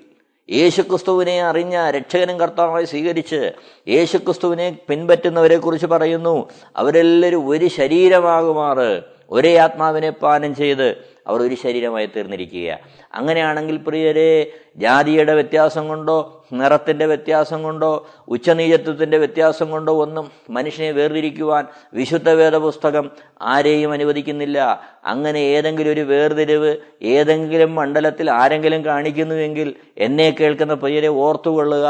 യേശുക്രിസ്തുവിനെ 0.51 1.43
അറിഞ്ഞ 1.43 1.91
രക്ഷകനും 1.91 2.39
കർത്താവായി 2.39 2.85
സ്വീകരിച്ച് 2.85 3.51
യേശുക്രിസ്തുവിനെ 3.87 4.77
പിൻപറ്റുന്നവരെ 4.89 5.57
കുറിച്ച് 5.57 5.87
പറയുന്നു. 5.87 6.49
അവരെല്ലാവരും 6.77 7.47
ഒരു 7.47 7.67
ശരീരമാകുമാറ്. 7.67 9.01
ഒരേ 9.31 9.57
ആത്മാവിനെ 9.57 10.09
പാനം 10.09 10.55
ചെയ്ത് 10.55 11.16
അവർ 11.27 11.41
ഒരു 11.41 11.55
ശരീരമായി 11.55 12.05
തീർന്നിരിക്കുക. 12.05 12.79
അങ്ങനെയാണെങ്കിൽ 13.13 13.77
പ്രിയരെ 13.77 14.51
ജാതിയുടെ 14.75 15.33
വ്യത്യാസം 15.33 15.87
കൊണ്ടോ 15.87 16.47
നിറത്തിന്റെ 16.53 17.05
വ്യത്യാസം 17.05 17.63
കൊണ്ടോ 17.63 18.07
ഉച്ചനീചത്വത്തിന്റെ 18.27 19.17
വ്യത്യാസം 19.17 19.71
കൊണ്ടോ 19.71 19.93
ഒന്നും 20.01 20.31
മനുഷ്യനെ 20.49 20.91
വേർതിരിക്കുവാൻ 20.91 21.67
വിശുദ്ധ 21.93 22.29
വേദപുസ്തകം 22.29 23.11
ആരെയും 23.41 23.91
അനുവദിക്കുന്നില്ല. 23.91 24.83
അങ്ങനെ 25.05 25.39
ഏതെങ്കിലും 25.39 25.91
ഒരു 25.91 26.01
വേർതിരിവ് 26.01 26.77
ഏതെങ്കിലും 27.01 27.75
മണ്ഡലത്തിൽ 27.75 28.31
ആരെങ്കിലും 28.31 28.85
കാണിക്കുന്നുവെങ്കിൽ 28.85 29.75
എന്നെ 29.97 30.35
കേൾക്കുന്ന 30.39 30.73
പ്രിയരെ 30.73 31.07
ഓർത്തുകൊള്ളുക 31.07 31.87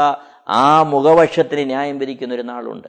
ആ 0.48 0.82
മുഖപക്ഷത്തിന് 0.82 1.66
ന്യായം 1.66 1.98
വിധിക്കുന്ന 1.98 2.34
ഒരു 2.34 2.42
നാളുണ്ട്. 2.42 2.88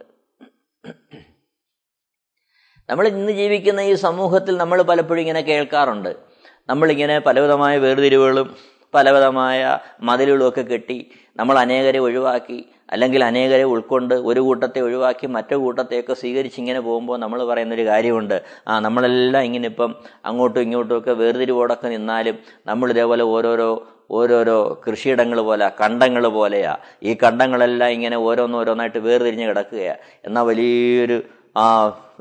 നമ്മൾ 2.90 3.08
ഇന്ന് 3.08 3.32
ജീവിക്കുന്ന 3.32 3.82
ഈ 3.82 3.94
സമൂഹത്തിൽ 3.94 4.58
നമ്മൾ 4.58 4.82
പലപ്പോഴും 4.82 5.22
ഇങ്ങനെ 5.22 5.42
കേൾക്കാറുണ്ട്. 5.42 6.29
നമ്മളിങ്ങനെ 6.70 7.20
പലവിധമായ 7.20 7.78
വേർതിരിവുകളും 7.78 8.50
പലവിധമായ 8.94 9.80
മതിലുകളും 10.04 10.48
ഒക്കെ 10.50 10.62
കെട്ടി 10.62 11.12
നമ്മൾ 11.38 11.56
അനേകരെ 11.58 12.00
ഒഴിവാക്കി 12.00 12.60
അല്ലെങ്കിൽ 12.92 13.24
അനേകരെ 13.24 13.64
ഉൾക്കൊണ്ട് 13.64 14.14
ഒരു 14.30 14.40
കൂട്ടത്തെ 14.40 14.80
ഒഴിവാക്കി 14.80 15.28
മറ്റു 15.28 15.56
കൂട്ടത്തെയൊക്കെ 15.56 16.14
സ്വീകരിച്ച് 16.14 16.60
ഇങ്ങനെ 16.60 16.80
പോകുമ്പോൾ 16.80 17.18
നമ്മൾ 17.18 17.40
പറയുന്നൊരു 17.48 17.86
കാര്യമുണ്ട്. 17.86 18.42
ആ 18.68 18.80
നമ്മളെല്ലാം 18.80 19.44
ഇങ്ങനെ 19.44 19.68
ഇപ്പം 19.68 19.96
അങ്ങോട്ടും 20.26 20.62
ഇങ്ങോട്ടും 20.62 20.98
ഒക്കെ 20.98 21.12
വേർതിരിവോടൊക്കെ 21.12 21.88
നിന്നാലും 21.88 22.38
നമ്മൾ 22.68 22.90
ഇതേപോലെ 22.90 23.24
ഓരോരോ 23.24 23.70
ഓരോരോ 24.12 24.82
കൃഷിയിടങ്ങൾ 24.88 25.40
പോലെ 25.42 25.72
കണ്ടങ്ങൾ 25.82 26.28
പോലെയാ. 26.28 26.78
ഈ 27.04 27.14
കണ്ടങ്ങളെല്ലാം 27.24 27.90
ഇങ്ങനെ 27.90 28.18
ഓരോന്നോരോന്നായിട്ട് 28.18 28.98
വേർതിരിഞ്ഞ് 28.98 29.48
കിടക്കുകയാണ് 29.48 30.00
എന്നാൽ 30.26 30.44
വലിയൊരു 30.44 31.18
ആ 31.56 31.66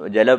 ജല 0.08 0.30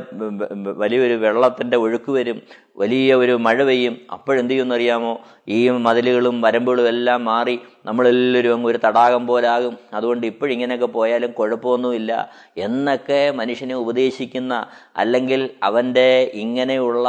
വലിയൊരു 0.77 1.13
വെള്ളത്തിന്റെ 1.13 1.77
ഒഴുക്ക് 1.77 2.11
വരും 2.11 2.41
വലിയ 2.77 3.15
ഒരു 3.15 3.31
മഴ 3.31 3.63
പെയ്യും. 3.63 3.97
അപ്പോഴെന്ത് 4.11 4.51
ചെയ്യുമെന്നറിയാമോ 4.51 5.11
ഈ 5.47 5.69
മതിലുകളും 5.69 6.41
വരമ്പുകളും 6.41 6.87
എല്ലാം 6.87 7.25
മാറി 7.25 7.59
നമ്മളെല്ലാവരും 7.85 8.53
അങ്ങ് 8.53 8.67
ഒരു 8.67 8.79
തടാകം 8.85 9.27
പോലാകും. 9.27 9.77
അതുകൊണ്ട് 9.93 10.27
ഇപ്പോഴിങ്ങനെയൊക്കെ 10.27 10.85
പോയാലും 10.85 11.31
കുഴപ്പമൊന്നുമില്ല. 11.31 12.11
എന്നൊക്കെ 12.57 13.31
മനുഷ്യനെ 13.31 13.75
ഉപദേശിക്കുന്ന 13.75 14.53
അല്ലെങ്കിൽ 14.97 15.49
അവന്റെ 15.63 16.09
ഇങ്ങനെയുള്ള 16.33 17.05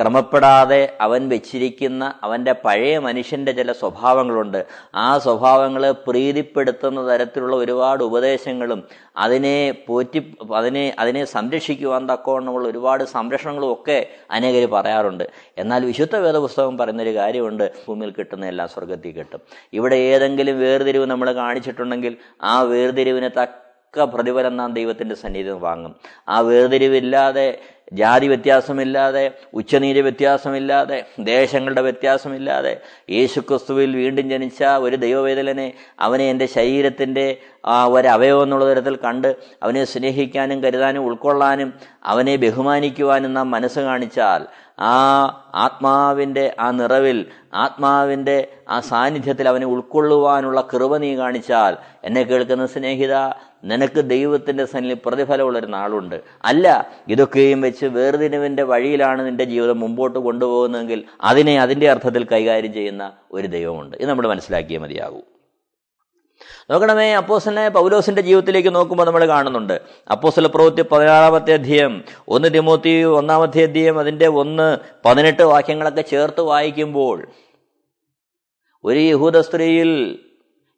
ക്രമപ്പെടാതെ 0.00 0.96
അവൻ 1.00 1.28
വെച്ചിരിക്കുന്ന 1.28 2.14
അവന്റെ 2.22 2.52
പഴയ 2.52 2.98
മനുഷ്യന്റെ 2.98 3.52
ചില 3.52 3.72
സ്വഭാവങ്ങളുണ്ട്. 3.72 4.66
ആ 4.94 5.18
സ്വഭാവങ്ങളെ 5.18 5.90
പ്രീതിപ്പെടുത്തുന്ന 5.90 7.14
തരത്തിലുള്ള 7.14 7.56
ഒരുപാട് 7.56 8.04
ഉപദേശങ്ങളും 8.04 8.82
അതിനെ 9.16 9.74
പോറ്റി 9.86 10.36
അതിനെ 10.54 10.96
അതിനെ 10.98 11.24
സംരക്ഷിക്കുവാൻ 11.24 12.08
തക്കവണ്ണമുള്ള 12.08 12.68
ഒരുപാട് 12.68 13.04
സംരക്ഷണങ്ങളും 13.04 13.72
ഒക്കെ 13.72 14.06
അനേകർ 14.30 14.70
പറയാറുണ്ട്. 14.70 15.24
എന്നാൽ 15.58 15.84
വിശുദ്ധ 15.84 16.16
വേദപുസ്തകം 16.16 16.78
പറയുന്നൊരു 16.78 17.14
കാര്യമുണ്ട്. 17.14 17.72
ഭൂമിയിൽ 17.88 18.10
കിട്ടുന്ന 18.10 18.46
എല്ലാ 18.46 18.66
സ്വർഗത്തിൽ 18.66 19.12
കിട്ടും. 19.12 19.40
ഇവിടെ 19.72 19.96
ഏതെങ്കിലും 19.96 20.60
വേർതിരിവ് 20.60 21.06
നമ്മൾ 21.06 21.32
കാണിച്ചിട്ടുണ്ടെങ്കിൽ 21.32 22.16
ആ 22.42 22.62
വേർതിരിവിനെ 22.62 23.28
തക്ക 23.28 23.65
പ്രതിഫലം 24.06 24.56
നാം 24.56 24.72
ദൈവത്തിന്റെ 24.72 25.14
സന്നിധിയിൽ 25.14 25.58
വാങ്ങും. 25.60 25.94
ആ 26.28 26.40
വേർതിരിവില്ലാതെ 26.40 27.48
ജാതി 27.92 28.28
വ്യത്യാസമില്ലാതെ 28.28 29.22
ഉച്ചനീര് 29.54 30.02
വ്യത്യാസമില്ലാതെ 30.02 30.96
ദേശങ്ങളുടെ 31.24 31.80
വ്യത്യാസമില്ലാതെ 31.80 32.72
യേശുക്രിസ്തുവിൽ 33.10 33.96
വീണ്ടും 33.96 34.30
ജനിച്ച 34.30 34.64
ഒരു 34.78 34.96
ദൈവവേദലനെ 34.96 35.68
അവനെ 36.00 36.30
എന്റെ 36.30 36.46
ശരീരത്തിന്റെ 36.46 37.26
ആ 37.66 37.86
ഒരു 37.86 38.08
അവയവം 38.08 38.42
എന്നുള്ള 38.42 38.64
തരത്തിൽ 38.64 38.96
കണ്ട് 38.96 39.30
അവനെ 39.62 39.84
സ്നേഹിക്കാനും 39.84 40.62
കരുതാനും 40.64 41.04
ഉൾക്കൊള്ളാനും 41.06 41.70
അവനെ 42.04 42.36
ബഹുമാനിക്കുവാനും 42.36 43.32
നാം 43.32 43.50
മനസ്സ് 43.50 43.80
കാണിച്ചാൽ 43.80 44.42
ആ 44.86 44.94
ആത്മാവിന്റെ 45.56 46.54
ആ 46.60 46.70
നിറവിൽ 46.70 47.18
ആത്മാവിന്റെ 47.54 48.36
ആ 48.68 48.80
സാന്നിധ്യത്തിൽ 48.80 49.48
അവനെ 49.48 49.66
ഉൾക്കൊള്ളുവാനുള്ള 49.66 50.60
കൃപ 50.72 50.96
നീ 50.96 51.16
കാണിച്ചാൽ 51.16 51.74
എന്നെ 52.04 52.22
കേൾക്കുന്ന 52.22 52.66
സ്നേഹിത 52.66 53.14
നിനക്ക് 53.66 54.00
ദൈവത്തിന്റെ 54.00 54.64
സന്നിധി 54.64 55.00
പ്രതിഫലമുള്ളൊരു 55.06 55.66
നാളുണ്ട്. 55.66 56.20
അല്ല 56.44 56.90
ഇതൊക്കെയും 57.08 57.60
വെച്ച് 57.60 57.86
വേർതിരിവിന്റെ 57.86 58.62
വഴിയിലാണ് 58.62 59.26
നിന്റെ 59.26 59.44
ജീവിതം 59.44 59.80
മുമ്പോട്ട് 59.80 60.18
കൊണ്ടുപോകുന്നതെങ്കിൽ 60.18 61.04
അതിനെ 61.20 61.60
അതിന്റെ 61.60 61.90
അർത്ഥത്തിൽ 61.90 62.24
കൈകാര്യം 62.24 62.72
ചെയ്യുന്ന 62.72 63.12
ഒരു 63.32 63.46
ദൈവമുണ്ട്. 63.46 63.96
ഇത് 63.96 64.08
നമ്മൾ 64.08 64.28
മനസ്സിലാക്കിയേ 64.28 64.78
മതിയാകൂ. 64.78 65.20
നോക്കണമേ 66.70 67.12
അപ്പോസിനെ 67.12 67.68
പൗലോസിന്റെ 67.68 68.22
ജീവിതത്തിലേക്ക് 68.22 68.74
നോക്കുമ്പോൾ 68.74 69.04
നമ്മൾ 69.04 69.28
കാണുന്നുണ്ട്. 69.28 69.80
അപ്പോസല 70.10 70.46
പ്രവൃത്തി 70.46 70.82
പതിനാറാമത്തെ 70.82 71.52
അധ്യയം 71.52 72.04
ഒന്ന് 72.28 72.48
തിമോത്തി 72.54 73.02
ഒന്നാമത്തെ 73.02 73.62
അധ്യയം 73.62 73.98
അതിന്റെ 73.98 74.26
ഒന്ന് 74.26 74.78
പതിനെട്ട് 75.04 75.42
വാക്യങ്ങളൊക്കെ 75.42 76.00
ചേർത്ത് 76.00 76.40
വായിക്കുമ്പോൾ 76.40 77.26
ഒരു 78.84 78.98
യഹൂദ 78.98 79.40
സ്ത്രീയിൽ 79.40 80.18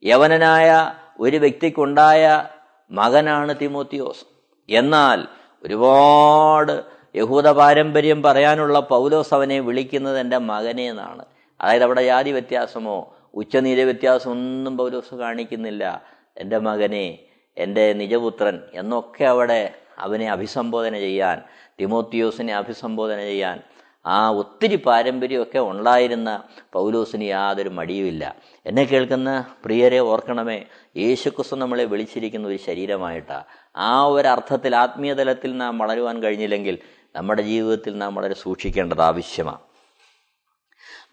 യവനനായ 0.05 0.91
ഒരു 1.21 1.37
വ്യക്തിക്കുണ്ടായ 1.37 2.49
മകനാണ് 2.91 3.55
തിമോത്തിയോസ്. 3.61 4.25
എന്നാൽ 4.69 5.27
ഒരുപാട് 5.65 6.85
യഹൂദ 7.17 7.49
പാരമ്പര്യം 7.49 8.23
പറയാനുള്ള 8.23 8.81
പൗലോസ് 8.81 9.35
അവനെ 9.35 9.61
വിളിക്കുന്നത് 9.61 10.19
എന്റെ 10.19 10.39
മകനെ 10.39 10.89
എന്നാണ്. 10.89 11.25
അതായത് 11.61 11.83
അവിടെ 11.83 12.03
ജാതി 12.03 12.31
വ്യത്യാസമോ 12.31 13.15
ഉച്ചനീര 13.35 13.85
വ്യത്യാസം 13.85 14.31
ഒന്നും 14.31 14.77
പൗലോസ് 14.77 15.15
കാണിക്കുന്നില്ല. 15.15 16.03
എന്റെ 16.39 16.59
മകനെ 16.59 17.19
എന്റെ 17.57 17.93
നിജപുത്രൻ 17.93 18.63
എന്നൊക്കെ 18.75 19.25
അവിടെ 19.25 19.75
അവനെ 19.99 20.31
അഭിസംബോധന 20.31 20.95
ചെയ്യാൻ 20.99 21.43
തിമോത്തിയോസിനെ 21.81 22.55
അഭിസംബോധന 22.55 23.19
ചെയ്യാൻ 23.19 23.63
ആ 24.09 24.19
ഒത്തിരി 24.41 24.77
പാരമ്പര്യമൊക്കെ 24.87 25.59
ഉണ്ടായിരുന്ന 25.71 26.31
പൗലോസിന് 26.73 27.25
യാതൊരു 27.25 27.71
മടിയുമില്ല. 27.79 28.25
എന്നെ 28.67 28.85
കേൾക്കുന്ന 28.85 29.31
പ്രിയരെ 29.65 29.99
ഓർക്കണമേ 30.13 30.59
യേശുക്രിസ്തു 30.97 31.57
നമ്മളെ 31.57 31.85
വിളിച്ചിരിക്കുന്ന 31.85 32.49
ഒരു 32.49 32.59
ശരീരമായിട്ടാണ് 32.67 33.45
ആ 33.77 33.91
ഒരു 34.17 34.29
അർത്ഥത്തിൽ 34.29 34.77
ആത്മീയ 34.77 35.15
തലത്തിൽ 35.15 35.57
നാം 35.57 35.79
വളരുവാൻ 35.79 36.17
കഴിഞ്ഞില്ലെങ്കിൽ 36.23 36.79
നമ്മുടെ 37.17 37.43
ജീവിതത്തിൽ 37.43 37.93
നാം 38.03 38.15
വളരെ 38.15 38.35
സൂക്ഷിക്കേണ്ടത് 38.35 39.03
ആവശ്യമാണ് 39.03 39.63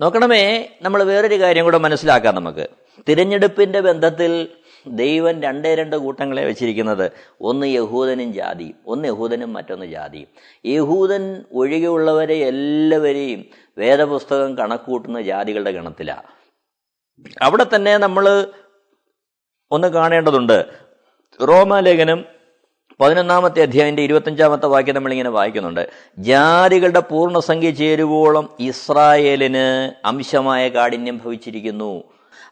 നോക്കണമേ 0.02 0.44
നമ്മൾ 0.82 1.04
വേറൊരു 1.04 1.38
കാര്യം 1.40 1.64
കൂടെ 1.64 1.78
മനസ്സിലാക്കാം 1.78 2.36
നമുക്ക്. 2.36 2.66
തിരഞ്ഞെടുപ്പിന്റെ 3.08 3.80
ബന്ധത്തിൽ 3.90 4.32
ദൈവം 4.88 5.42
രണ്ടേ 5.42 5.76
രണ്ട് 5.76 5.96
കൂട്ടങ്ങളെ 5.96 6.46
വെച്ചിരിക്കുന്നത്. 6.46 7.12
ഒന്ന് 7.42 7.68
യഹൂദനും 7.68 8.34
ജാതിയും 8.34 8.76
ഒന്ന് 8.88 9.08
യഹൂദനും 9.08 9.54
മറ്റൊന്ന് 9.54 9.86
ജാതിയും 9.86 10.28
യഹൂദൻ 10.66 11.46
ഒഴികെയുള്ളവരെ 11.54 12.36
എല്ലാവരെയും 12.36 13.46
വേദപുസ്തകം 13.78 14.58
കണക്കൂട്ടുന്ന 14.58 15.22
ജാതികളുടെ 15.22 15.72
ഗണത്തിലാണ് 15.72 16.36
അവിടെ 17.42 17.66
തന്നെ 17.76 17.98
നമ്മൾ 17.98 18.48
ഒന്ന് 19.72 19.88
കാണേണ്ടതുണ്ട്. 19.88 20.66
റോമാലേഖനം 21.42 22.26
പതിനൊന്നാമത്തെ 23.00 23.62
അധ്യായന്റെ 23.62 24.02
ഇരുപത്തഞ്ചാമത്തെ 24.02 24.66
വാക്യം 24.66 24.96
നമ്മളിങ്ങനെ 24.96 25.30
വായിക്കുന്നുണ്ട്. 25.30 25.90
ജാതികളുടെ 26.18 27.00
പൂർണസംഖ്യ 27.00 27.72
ചേരുവോളം 27.72 28.50
ഇസ്രായേലിന് 28.60 29.92
അംശമായ 30.06 30.70
കാഠിന്യം 30.70 31.18
ഭവിച്ചിരിക്കുന്നു. 31.18 32.04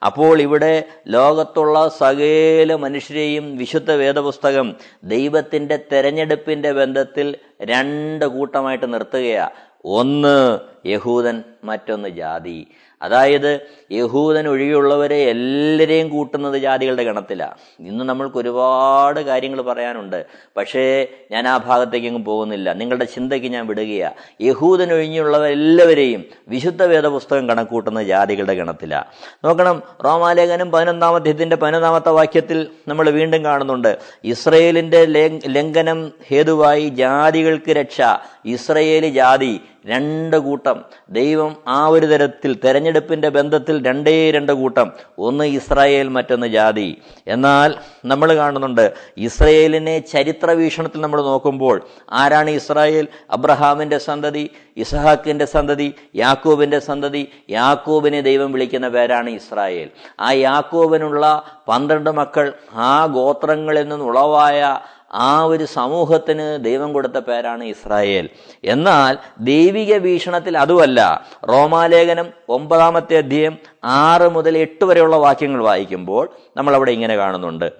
അപ്പോൾ 0.03 0.41
ഇവിടെ 0.41 0.73
ലോകത്തുള്ള 1.07 1.87
സകല 1.87 2.75
മനുഷ്യരെയും 2.75 3.57
വിശുദ്ധ 3.57 3.91
വേദപുസ്തകം 3.91 4.67
ദൈവത്തിന്റെ 5.03 5.77
തെരഞ്ഞെടുപ്പിന്റെ 5.91 6.71
ബന്ധത്തിൽ 6.71 7.35
രണ്ട് 7.61 8.25
കൂട്ടമായിട്ട് 8.25 8.93
നിർത്തുകയാണ് 8.93 9.55
ഒന്ന് 9.85 10.37
യഹൂദൻ 10.85 11.43
മറ്റൊന്ന് 11.63 12.09
ജാതി. 12.09 12.59
അതായത് 13.03 13.61
യഹൂദൻ 13.91 14.47
ഒഴികെയുള്ളവരെ 14.47 15.15
എല്ലാവരെയും 15.15 16.09
കൂട്ടുന്നത് 16.09 16.57
ജാതികളുടെ 16.57 17.03
ഗണത്തിലാണ് 17.03 17.53
ഇന്ന് 17.79 18.03
നമ്മൾക്ക് 18.03 18.37
ഒരുപാട് 18.37 19.19
കാര്യങ്ങൾ 19.19 19.61
പറയാനുണ്ട്. 19.61 20.25
പക്ഷേ 20.57 21.07
ഞാൻ 21.31 21.47
ആ 21.47 21.57
ഭാഗത്തേക്കെങ്ങും 21.57 22.23
പോകുന്നില്ല. 22.23 22.73
നിങ്ങളുടെ 22.73 23.05
ചിന്തയ്ക്ക് 23.05 23.47
ഞാൻ 23.47 23.67
വിടുകയാണ് 23.67 24.13
യഹൂദൻ 24.41 24.93
ഒഴിഞ്ഞുള്ളവരെല്ലാവരെയും 24.93 26.25
വിശുദ്ധ 26.47 26.83
വേദപുസ്തകം 26.83 27.49
കണക്കൂട്ടുന്ന 27.49 28.03
ജാതികളുടെ 28.03 28.53
ഗണത്തിലാണ് 28.53 29.05
നോക്കണം 29.45 29.83
റോമാലേഖനം 30.05 30.71
പതിനൊന്നാം 30.71 31.29
ഇതിന്റെ 31.29 31.55
പതിനൊന്നാമത്തെ 31.55 32.09
വാക്യത്തിൽ 32.09 32.67
നമ്മൾ 32.87 33.09
വീണ്ടും 33.09 33.45
കാണുന്നുണ്ട്. 33.45 33.97
ഇസ്രയേലിന്റെ 34.23 35.05
ലംഘനം 35.47 36.11
ഹേതുവായി 36.29 36.89
ജാതികൾക്ക് 36.89 37.71
രക്ഷ. 37.71 38.01
ഇസ്രയേലി 38.45 39.09
ജാതി 39.09 39.61
രണ്ട് 39.85 40.37
കൂട്ടം. 40.37 40.83
ദൈവം 41.09 41.55
ആ 41.67 41.87
ഒരു 41.87 42.05
തരത്തിൽ 42.05 42.59
തെരഞ്ഞെടുപ്പിന്റെ 42.65 43.29
ബന്ധത്തിൽ 43.29 43.87
രണ്ടേ 43.87 44.31
രണ്ട് 44.31 44.51
കൂട്ടം. 44.51 44.91
ഒന്ന് 45.19 45.43
ഇസ്രായേൽ 45.43 46.07
മറ്റൊന്ന് 46.07 46.47
ജാതി. 46.47 47.01
എന്നാൽ 47.27 47.75
നമ്മൾ 48.05 48.35
കാണുന്നുണ്ട് 48.35 48.93
ഇസ്രയേലിനെ 49.17 49.99
ചരിത്ര 49.99 50.51
വീക്ഷണത്തിൽ 50.51 51.01
നമ്മൾ 51.01 51.21
നോക്കുമ്പോൾ 51.21 51.85
ആരാണ് 52.11 52.49
ഇസ്രായേൽ? 52.49 53.07
അബ്രഹാമിന്റെ 53.31 53.97
സന്തതി 53.97 54.49
ഇസഹാക്കിന്റെ 54.77 55.45
സന്തതി 55.45 55.93
യാക്കോബിന്റെ 56.15 56.79
സന്തതി. 56.79 57.31
യാക്കോബിനെ 57.49 58.21
ദൈവം 58.21 58.51
വിളിക്കുന്ന 58.51 58.89
പേരാണ് 58.89 59.29
ഇസ്രായേൽ. 59.29 59.89
ആ 60.19 60.31
യാക്കോബിനുള്ള 60.31 61.43
പന്ത്രണ്ട് 61.67 62.09
മക്കൾ 62.09 62.53
ആ 62.73 63.05
ഗോത്രങ്ങളിൽ 63.05 63.87
നിന്നുളവായ 63.87 64.79
ആ 65.13 65.43
ഒരു 65.43 65.63
സമൂഹത്തിന് 65.63 66.63
ദൈവം 66.63 66.93
കൊടുത്ത 66.93 67.13
പേരാണ് 67.13 67.63
ഇസ്രായേൽ. 67.63 68.29
എന്നാൽ 68.63 69.17
ദൈവിക 69.39 69.97
വീക്ഷണത്തിൽ 69.97 70.57
അതുമല്ല. 70.57 71.27
റോമാലേഖനം 71.49 72.31
ഒമ്പതാമത്തെ 72.49 73.17
അധ്യയം 73.17 73.57
ആറ് 73.83 74.29
മുതൽ 74.29 74.57
എട്ട് 74.57 74.85
വരെയുള്ള 74.85 75.15
വാക്യങ്ങൾ 75.15 75.63
വായിക്കുമ്പോൾ 75.63 76.29
നമ്മൾ 76.57 76.75
അവിടെ 76.75 76.91
ഇങ്ങനെ 76.91 77.15
കാണുന്നുണ്ട്. 77.15 77.71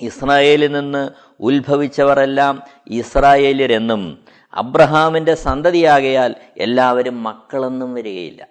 ഇസ്രായേലിൽ 0.00 0.72
നിന്ന് 0.72 1.10
ഉത്ഭവിച്ചവരെല്ലാം 1.40 2.62
ഇസ്രായേലിരെന്നും 2.90 4.24
അബ്രഹാമിന്റെ 4.54 5.34
സന്തതിയാകയാൽ 5.34 6.34
എല്ലാവരും 6.58 7.22
മക്കളെന്നും 7.22 7.94
വരികയില്ല. 7.94 8.46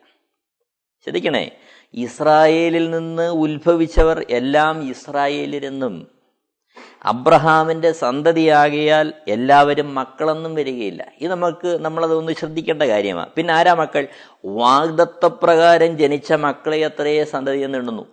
ശ്രദ്ധിക്കണേ 1.03 1.51
ഇസ്രായേലിൽ 1.93 2.89
നിന്ന് 2.89 3.29
ഉത്ഭവിച്ചവർ 3.29 4.25
എല്ലാം 4.29 4.89
ഇസ്രായേലിരെന്നും 4.89 6.18
അബ്രഹാമിന്റെ 7.03 7.91
സന്തതിയാകിയാൽ 7.91 9.13
എല്ലാവരും 9.27 9.95
മക്കളൊന്നും 9.95 10.55
വരികയില്ല. 10.55 11.11
ഇത് 11.21 11.31
നമുക്ക് 11.31 11.67
നമ്മളത് 11.67 12.15
ഒന്ന് 12.15 12.31
ശ്രദ്ധിക്കേണ്ട 12.31 12.83
കാര്യമാണ് 12.83 13.29
പിന്നെ 13.35 13.53
ആരാ 13.53 13.73
മക്കൾ? 13.73 14.07
വാഗ്ദത്വപ്രകാരം 14.45 15.97
ജനിച്ച 15.97 16.33
മക്കളെ 16.33 16.85
അത്രയേ 16.85 17.23
സന്തതി 17.23 17.59
എന്ന് 17.59 17.77
എണ്ണുന്നു. 17.77 18.05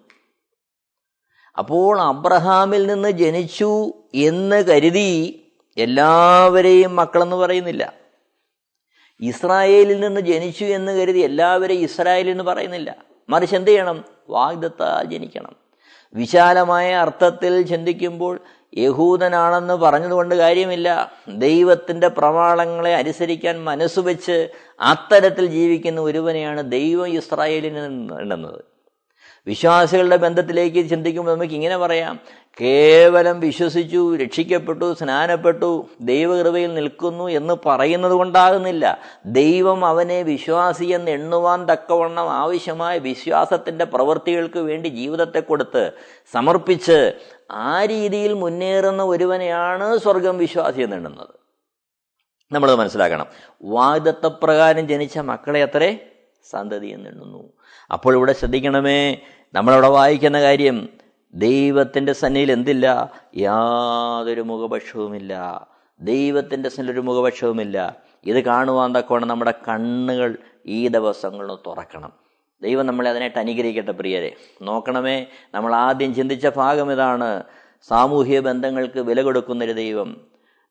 അപ്പോൾ 1.59 2.01
അബ്രഹാമിൽ 2.01 2.87
നിന്ന് 2.87 3.11
ജനിച്ചു 3.11 3.93
എന്ന് 4.15 4.65
കരുതി 4.65 5.43
എല്ലാവരെയും 5.77 6.97
മക്കളെന്ന് 6.97 7.37
പറയുന്നില്ല. 7.37 7.93
ഇസ്രായേലിൽ 9.21 10.01
നിന്ന് 10.01 10.21
ജനിച്ചു 10.21 10.65
എന്ന് 10.65 10.93
കരുതി 10.93 11.19
എല്ലാവരെയും 11.19 11.83
ഇസ്രായേലിൽ 11.83 12.31
എന്ന് 12.31 12.45
പറയുന്നില്ല. 12.45 12.97
മറിച്ച് 13.29 13.57
എന്ത് 13.57 13.71
ചെയ്യണം? 13.71 14.05
വാഗ്ദത്താൽ 14.31 15.05
ജനിക്കണം. 15.05 15.57
വിശാലമായ 16.15 16.95
അർത്ഥത്തിൽ 16.95 17.63
ചിന്തിക്കുമ്പോൾ 17.63 18.41
യഹൂദനാണെന്ന് 18.77 19.75
പറഞ്ഞതുകൊണ്ട് 19.75 20.35
കാര്യമില്ല. 20.35 21.13
ദൈവത്തിന്റെ 21.29 22.09
പ്രമാണങ്ങളെ 22.09 22.95
അനുസരിക്കാൻ 22.95 23.65
മനസ്സുവെച്ച് 23.65 24.49
അത്തരത്തിൽ 24.81 25.47
ജീവിക്കുന്ന 25.47 26.01
ഒരുവനെയാണ് 26.01 26.71
ദൈവം 26.71 27.09
ഇസ്രായേലിന് 27.09 27.79
എണ്ണുന്നത് 27.79 28.65
വിശ്വാസികളുടെ 29.47 30.17
ബന്ധത്തിലേക്ക് 30.17 30.91
ചിന്തിക്കുമ്പോൾ 30.91 31.33
നമുക്ക് 31.33 31.55
ഇങ്ങനെ 31.55 31.77
പറയാം. 31.77 32.21
കേവലം 32.61 33.41
വിശ്വസിച്ചു 33.41 34.17
രക്ഷിക്കപ്പെട്ടു 34.17 34.95
സ്നാനപ്പെട്ടു 34.95 35.89
ദൈവകൃപയിൽ 36.01 36.75
നിൽക്കുന്നു 36.75 37.25
എന്ന് 37.25 37.55
പറയുന്നത് 37.67 38.13
കൊണ്ടാകുന്നില്ല. 38.13 38.99
ദൈവം 39.27 39.87
അവനെ 39.87 40.23
വിശ്വാസി 40.23 40.85
എന്ന് 40.85 41.11
എണ്ണുവാൻ 41.11 41.67
തക്കവണ്ണം 41.67 42.31
ആവശ്യമായ 42.33 42.99
വിശ്വാസത്തിന്റെ 42.99 43.85
പ്രവൃത്തികൾക്ക് 43.85 44.59
വേണ്ടി 44.59 44.89
ജീവിതത്തെ 44.89 45.41
കൊടുത്ത് 45.41 45.91
സമർപ്പിച്ച് 46.33 47.13
ആ 47.51 47.85
രീതിയിൽ 47.85 48.33
മുന്നേറുന്ന 48.33 49.03
ഒരുവനെയാണ് 49.03 49.99
സ്വർഗം 49.99 50.39
വിശ്വാസി 50.39 50.81
എന്ന് 50.81 50.97
നമ്മൾ 52.53 52.75
മനസ്സിലാക്കണം. 52.75 53.27
വാഗ്ദത്തപ്രകാരം 53.63 54.89
ജനിച്ച 54.89 55.19
മക്കളെ 55.19 55.63
അത്രേ 55.63 56.13
സന്തതി 56.51 56.87
എന്ന് 56.87 57.11
എണ്ണുന്നു 57.11 57.53
അപ്പോൾ 57.93 58.15
ഇവിടെ 58.15 58.33
ശ്രദ്ധിക്കണമേ 58.33 59.19
നമ്മളവിടെ 59.55 59.89
വായിക്കുന്ന 59.89 60.41
കാര്യം 60.41 60.89
ദൈവത്തിന്റെ 61.35 62.13
സന്നിധിയിൽ 62.13 62.53
എന്തില്ല? 62.53 63.13
യാതൊരു 63.37 64.41
മുഖപക്ഷവുമില്ല. 64.41 65.67
ദൈവത്തിന്റെ 66.01 66.69
സന്നിധിയിൽ 66.69 66.95
ഒരു 66.95 67.07
മുഖപക്ഷവുമില്ല. 67.07 67.97
ഇത് 68.27 68.41
കാണുവാൻ 68.45 68.95
തക്കവണ്ണം 68.99 69.29
നമ്മുടെ 69.29 69.55
കണ്ണുകൾ 69.69 70.39
ഈ 70.67 70.89
ദിവസങ്ങളിൽ 70.89 71.55
തുറക്കണം. 71.67 72.26
ദൈവം 72.63 72.87
നമ്മളെ 72.87 73.11
അതിനായിട്ട് 73.11 73.39
അനുഗ്രഹിക്കട്ടെ 73.39 73.93
പ്രിയരെ. 73.93 74.37
നോക്കണമേ 74.63 75.27
നമ്മൾ 75.55 75.75
ആദ്യം 75.75 76.15
ചിന്തിച്ച 76.15 76.47
ഭാഗം 76.47 76.93
ഇതാണ്. 76.93 77.45
സാമൂഹ്യ 77.89 78.41
ബന്ധങ്ങൾക്ക് 78.41 79.01
വില 79.01 79.23
കൊടുക്കുന്നൊരു 79.23 79.73
ദൈവം. 79.73 80.21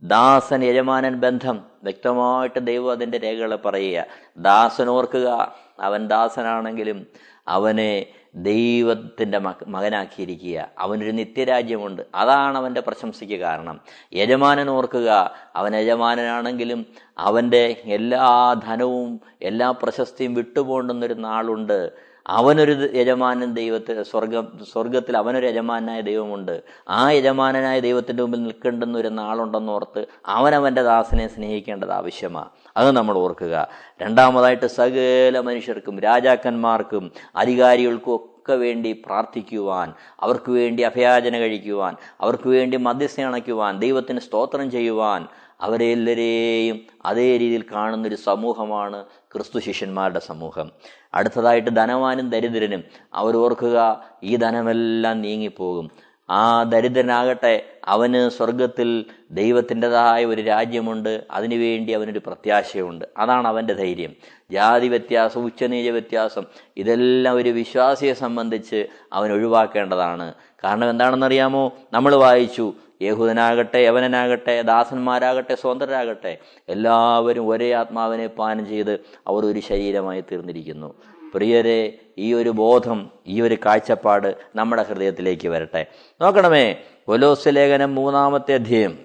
ദാസൻ 0.01 0.63
യജമാനൻ 0.63 1.15
ബന്ധം. 1.15 1.65
വ്യക്തമായിട്ട് 1.83 2.67
ദൈവം 2.67 2.91
അതിന്റെ 2.91 3.17
രേഖകളെ 3.17 3.55
പറയുക. 3.55 4.05
ദാസൻ 4.38 4.89
ഓർക്കുക 4.89 5.55
അവൻ 5.79 6.07
ദാസനാണെങ്കിലും 6.07 7.07
അവനെ 7.48 8.06
ദൈവത്തിന്റെ 8.36 9.38
മക 9.38 9.56
മകനാക്കിയിരിക്കുക. 9.68 10.68
അവനൊരു 10.80 11.12
നിത്യരാജ്യമുണ്ട്. 11.12 12.02
അതാണ് 12.16 12.58
അവന്റെ 12.58 12.82
പ്രശംസയ്ക്ക് 12.82 13.36
കാരണം. 13.36 13.80
യജമാനൻ 14.14 14.70
ഓർക്കുക 14.70 15.32
അവൻ 15.56 15.76
യജമാനനാണെങ്കിലും 15.76 16.86
അവന്റെ 17.18 17.82
എല്ലാ 17.86 18.54
ധനവും 18.54 19.22
എല്ലാ 19.41 19.72
പ്രശസ്തിയും 19.72 20.34
വിട്ടുപോണ്ടുന്നൊരു 20.34 21.14
നാളുണ്ട്. 21.14 21.91
അവനൊരു 22.30 22.89
യജമാനൻ 22.97 23.53
ദൈവത്തിൽ 23.53 24.03
സ്വർഗം 24.03 24.45
സ്വർഗത്തിൽ 24.73 25.17
അവനൊരു 25.17 25.47
യജമാനായ 25.47 26.01
ദൈവമുണ്ട്. 26.01 26.63
ആ 26.89 27.11
യജമാനായ 27.11 27.80
ദൈവത്തിന്റെ 27.80 28.23
മുമ്പിൽ 28.23 28.43
നിൽക്കേണ്ടുന്ന 28.43 28.97
ഒരു 28.97 29.07
നാളുണ്ടെന്ന് 29.07 29.71
ഓർത്ത് 29.71 30.07
അവനവന്റെ 30.26 30.84
ദാസനെ 30.84 31.28
സ്നേഹിക്കേണ്ടത് 31.28 31.91
ആവശ്യമാണ് 31.91 32.49
അത് 32.78 32.91
നമ്മൾ 32.91 33.17
ഓർക്കുക. 33.17 33.67
രണ്ടാമതായിട്ട് 34.01 34.65
സകല 34.65 35.39
മനുഷ്യർക്കും 35.39 35.99
രാജാക്കന്മാർക്കും 35.99 37.11
അധികാരികൾക്കും 37.36 38.36
ഒക്കെ 38.39 38.53
വേണ്ടി 38.53 39.01
പ്രാർത്ഥിക്കുവാൻ 39.05 39.93
അവർക്ക് 40.19 40.51
വേണ്ടി 40.51 40.84
അഭയാചന 40.84 41.38
കഴിക്കുവാൻ 41.38 41.95
അവർക്ക് 42.21 42.47
വേണ്ടി 42.47 42.78
മധ്യസ്ഥ 42.78 43.21
അണയ്ക്കുവാൻ 43.21 43.80
ദൈവത്തിന് 43.80 44.19
സ്തോത്രം 44.19 44.71
ചെയ്യുവാൻ 44.71 45.28
അവരെ 45.62 45.86
എല്ലാവരെയും 45.86 46.82
അതേ 47.06 47.38
രീതിയിൽ 47.38 47.66
കാണുന്നൊരു 47.74 48.16
സമൂഹമാണ് 48.16 49.06
ക്രിസ്തു 49.34 49.60
ശിഷ്യന്മാരുടെ 49.60 50.20
സമൂഹം. 50.20 50.72
അടുത്തതായിട്ട് 51.14 51.76
ധനവാനും 51.76 52.30
ദരിദ്രനും. 52.30 52.84
അവർ 53.14 53.38
ഓർക്കുക 53.38 54.03
ഈ 54.24 54.36
ധനമെല്ലാം 54.36 55.22
നീങ്ങിപ്പോകും. 55.22 55.91
ആ 56.30 56.64
ദരിദ്രനാകട്ടെ 56.64 57.66
അവന് 57.86 58.30
സ്വർഗത്തിൽ 58.30 59.06
ദൈവത്തിന്റെതായ 59.32 60.26
ഒരു 60.26 60.41
രാജ്യമുണ്ട്. 60.41 61.24
അതിനുവേണ്ടി 61.32 61.93
അവനൊരു 61.93 62.20
പ്രത്യാശയുണ്ട്. 62.20 63.06
അതാണ് 63.18 63.47
അവന്റെ 63.47 63.74
ധൈര്യം. 63.74 64.14
ജാതി 64.51 64.88
വ്യത്യാസം 64.88 65.45
ഉച്ചനീച 65.45 65.89
വ്യത്യാസം 65.89 66.43
ഇതെല്ലാം 66.78 67.36
ഒരു 67.36 67.49
വിശ്വാസിയെ 67.49 68.14
സംബന്ധിച്ച് 68.14 68.88
അവൻ 69.14 69.32
ഒഴിവാക്കേണ്ടതാണ്. 69.32 70.34
കാരണം 70.64 70.89
എന്താണെന്നറിയാമോ? 70.89 71.72
നമ്മൾ 71.93 72.16
വായിച്ചു 72.16 72.74
യഹൂദനാകട്ടെ 73.02 73.78
യവനനാകട്ടെ 73.78 74.62
ദാസന്മാരാകട്ടെ 74.62 75.56
സ്വതന്ത്രരാകട്ടെ 75.56 76.38
എല്ലാവരും 76.70 77.48
ഒരേ 77.48 77.72
ആത്മാവിനെ 77.72 78.28
പാനം 78.28 78.68
ചെയ്ത് 78.68 79.00
അവർ 79.28 79.46
ഒരു 79.46 79.60
ശരീരമായി 79.60 80.24
തീർന്നിരിക്കുന്നു. 80.32 80.93
പ്രിയരെ 81.34 81.98
ഈ 82.18 82.34
ഒരു 82.34 82.50
ബോധം 82.50 83.12
ഈ 83.28 83.41
ഒരു 83.41 83.58
കാഴ്ചപ്പാട് 83.66 84.36
നമ്മുടെ 84.56 84.84
ഹൃദയത്തിലേക്ക് 84.84 85.48
വരട്ടെ. 85.48 85.86
നോക്കണമേ 86.22 86.78
കൊലോസ് 87.08 87.48
ലേഖനം 87.48 87.96
മൂന്നാമത്തെ 87.96 88.54
അധ്യയം. 88.54 89.00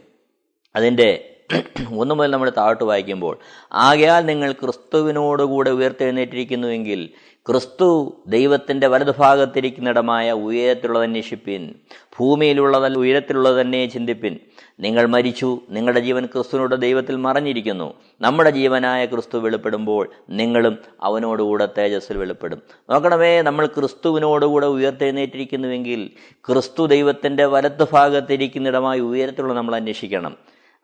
അതിന്റെ 0.77 1.30
ഒന്ന് 1.99 2.15
മുതൽ 2.15 2.31
നമ്മൾ 2.31 2.51
താഴോട്ട് 2.51 2.85
വായിക്കുമ്പോൾ 2.85 3.39
ആകയാൽ 3.73 4.27
നിങ്ങൾ 4.27 4.53
ക്രിസ്തുവിനോടുകൂടെ 4.53 5.71
ഉയർത്തെഴുന്നേറ്റിരിക്കുന്നുവെങ്കിൽ 5.71 7.09
ക്രിസ്തു 7.47 8.17
ദൈവത്തിന്റെ 8.27 8.87
വലതുഭാഗത്തിരിക്കുന്നിടമായ 8.87 10.33
ഉയരത്തിലുള്ളത് 10.33 11.03
അന്വേഷിപ്പിൻ 11.03 11.75
ഭൂമിയിലുള്ളതല്ല 12.19 12.97
ഉയരത്തിലുള്ളത് 12.97 13.61
തന്നെ 13.61 13.87
ചിന്തിപ്പിൻ. 13.87 14.35
നിങ്ങൾ 14.81 15.07
മരിച്ചു 15.07 15.61
നിങ്ങളുടെ 15.71 16.01
ജീവൻ 16.01 16.27
ക്രിസ്തുവിനോട് 16.27 16.81
ദൈവത്തിൽ 16.81 17.17
മറഞ്ഞിരിക്കുന്നു. 17.17 17.95
നമ്മുടെ 18.21 18.51
ജീവനായ 18.51 19.07
ക്രിസ്തു 19.07 19.39
വെളിപ്പെടുമ്പോൾ 19.39 20.11
നിങ്ങളും 20.31 20.79
അവനോടുകൂടെ 21.03 21.69
തേജസ്സിൽ 21.79 22.19
വെളിപ്പെടും. 22.19 22.63
നോക്കണമേ 22.91 23.43
നമ്മൾ 23.43 23.67
ക്രിസ്തുവിനോടുകൂടെ 23.67 24.67
ഉയർത്തെഴുന്നേറ്റിരിക്കുന്നുവെങ്കിൽ 24.67 26.11
ക്രിസ്തു 26.49 26.87
ദൈവത്തിന്റെ 26.87 27.45
വലത്ത് 27.45 27.87
ഭാഗത്തിരിക്കുന്നിടമായി 27.93 29.01
ഉയരത്തിലുള്ള 29.01 29.55
നമ്മൾ 29.55 29.77
അന്വേഷിക്കണം. 29.77 30.37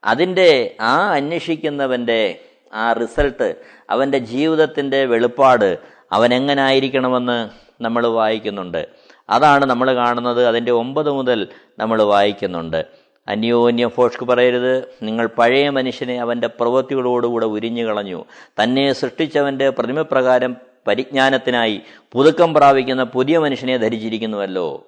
അതിന്റെ 0.05 0.77
ആ 0.81 1.11
അന്വേഷിക്കുന്നവന്റെ 1.11 2.39
ആ 2.75 2.93
റിസൾട്ട് 2.93 3.55
അവന്റെ 3.91 4.19
ജീവിതത്തിന്റെ 4.19 5.05
വെളിപ്പാട് 5.05 5.79
അവൻ 6.13 6.35
എങ്ങനായിരിക്കണമെന്ന് 6.35 7.49
നമ്മൾ 7.83 8.07
വായിക്കുന്നുണ്ട്. 8.07 8.89
അതാണ് 9.31 9.65
നമ്മൾ 9.65 9.95
കാണുന്നത്. 9.95 10.47
അതിന്റെ 10.47 10.73
ഒമ്പത് 10.73 11.11
മുതൽ 11.11 11.49
നമ്മൾ 11.79 12.03
വായിക്കുന്നുണ്ട്. 12.03 12.87
അന്യോന്യ 13.29 13.89
ഫോഷ്ക്ക് 13.89 14.25
പറയരുത്. 14.25 14.95
നിങ്ങൾ 15.03 15.27
പഴയ 15.27 15.71
മനുഷ്യനെ 15.71 16.21
അവന്റെ 16.21 16.47
പ്രവൃത്തികളോടുകൂടെ 16.47 17.47
ഉരിഞ്ഞു 17.47 17.85
കളഞ്ഞു 17.85 18.25
തന്നെ 18.63 18.93
സൃഷ്ടിച്ചവന്റെ 18.93 19.71
പ്രതിമപ്രകാരം 19.71 20.57
പരിജ്ഞാനത്തിനായി 20.87 21.81
പുതുക്കം 22.13 22.55
പ്രാപിക്കുന്ന 22.55 23.03
പുതിയ 23.05 23.39
മനുഷ്യനെ 23.39 23.77
ധരിച്ചിരിക്കുന്നുവല്ലോ. 23.77 24.85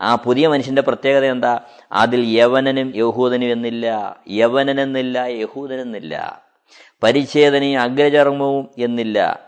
ആ 0.00 0.14
പുതിയ 0.14 0.48
മനുഷ്യന്റെ 0.48 0.82
പ്രത്യേകത 0.82 1.24
എന്താ? 1.24 1.60
അതിൽ 1.92 2.20
യവനനും 2.24 2.92
യഹൂദനും 2.96 3.52
എന്നില്ല. 3.52 4.16
യവനനെന്നില്ല 4.30 5.18
യഹൂദനെന്നില്ല 5.18 6.42
പരിച്ഛേദനയും 7.02 7.80
അഗ്രചർമ്മവും 7.80 8.68
എന്നില്ല. 8.78 9.46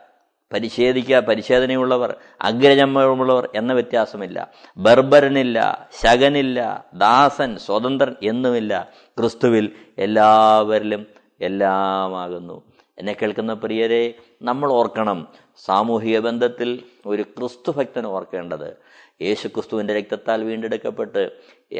പരിച്ഛേദിക്കുക 0.52 1.16
പരിച്ഛേദനയുള്ളവർ 1.16 2.16
അഗ്രചർമ്മമുള്ളവർ 2.40 3.48
എന്ന 3.54 3.72
വ്യത്യാസമില്ല. 3.72 4.50
ബർബരനില്ല 4.76 5.88
ശകനില്ല 6.02 6.84
ദാസൻ 6.94 7.56
സ്വതന്ത്രൻ 7.56 8.14
എന്നുമില്ല. 8.22 8.88
ക്രിസ്തുവിൽ 9.18 9.72
എല്ലാവരിലും 9.98 11.06
എല്ലാമാകുന്നു. 11.40 12.62
എന്നെ 12.98 13.12
കേൾക്കുന്ന 13.12 13.54
പ്രിയരെ 13.54 14.14
നമ്മൾ 14.42 14.72
ഓർക്കണം. 14.72 15.28
സാമൂഹിക 15.64 16.18
ബന്ധത്തിൽ 16.18 16.82
ഒരു 17.06 17.22
ക്രിസ്തു 17.22 17.70
ഭക്തൻ 17.72 18.06
ഓർക്കേണ്ടത്. 18.06 18.76
യേശു 19.20 19.48
ക്രിസ്തുവിന്റെ 19.48 19.94
രക്തത്താൽ 19.94 20.44
വീണ്ടെടുക്കപ്പെട്ട് 20.44 21.22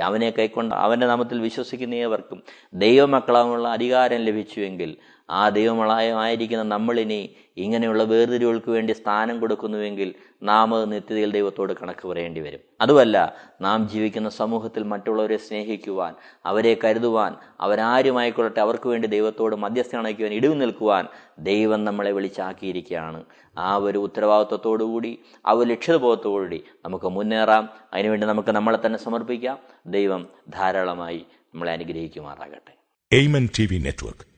അവനെ 0.03 0.31
കൈക്കൊണ്ട് 0.31 0.75
അവന്റെ 0.75 1.07
നാമത്തിൽ 1.07 1.41
വിശ്വസിക്കുന്ന 1.41 1.95
ഏവർക്കും 1.95 2.39
ദൈവമക്കളാവുള്ള 2.73 3.69
അധികാരം 3.69 4.21
ലഭിച്ചുവെങ്കിൽ 4.21 4.91
ആ 5.31 5.49
ദൈവമളായമായിരിക്കുന്ന 5.49 6.63
നമ്മളിനി 6.63 7.37
ഇങ്ങനെയുള്ള 7.57 8.03
വേർതിരിവുകൾക്ക് 8.03 8.71
വേണ്ടി 8.71 8.93
സ്ഥാനം 8.93 9.41
കൊടുക്കുന്നുവെങ്കിൽ 9.41 10.15
നാം 10.43 10.75
അത് 10.75 10.93
നിത്യതയിൽ 10.93 11.33
ദൈവത്തോട് 11.33 11.73
കണക്ക് 11.73 12.09
പറയേണ്ടി 12.09 12.41
വരും. 12.41 12.61
അതുമല്ല 12.81 13.37
നാം 13.61 13.89
ജീവിക്കുന്ന 13.89 14.29
സമൂഹത്തിൽ 14.29 14.83
മറ്റുള്ളവരെ 14.83 15.37
സ്നേഹിക്കുവാൻ 15.37 16.15
അവരെ 16.47 16.77
കരുതുവാൻ 16.85 17.35
അവരാരുമായിക്കൊള്ളട്ടെ 17.61 18.61
അവർക്ക് 18.61 18.89
വേണ്ടി 18.89 19.09
ദൈവത്തോട് 19.09 19.57
മധ്യസ്ഥ 19.57 19.97
അണയ്ക്കുവാൻ 19.97 20.33
ഇടിവ് 20.33 20.61
നിൽക്കുവാൻ 20.61 21.07
ദൈവം 21.39 21.85
നമ്മളെ 21.85 22.13
വിളിച്ചാക്കിയിരിക്കുകയാണ്. 22.13 23.25
ആ 23.59 23.77
ഒരു 23.77 23.99
ഉത്തരവാദിത്വത്തോടുകൂടി 23.99 25.19
ആ 25.47 25.51
ഒരു 25.51 25.69
ലക്ഷ്യബോധത്തോടുകൂടി 25.69 26.65
നമുക്ക് 26.85 27.09
മുന്നേറാം. 27.09 27.69
അതിനുവേണ്ടി 27.93 28.27
നമുക്ക് 28.27 28.49
നമ്മളെ 28.49 28.79
തന്നെ 28.87 28.99
സമർപ്പിക്കാം. 28.99 29.59
ദൈവം 29.87 30.29
ധാരാളമായി 30.49 31.27
നമ്മളെ 31.55 31.73
അനുഗ്രഹിക്കുമാറാകട്ടെ. 31.73 32.79
Amen 33.13 33.49
network 33.83 34.38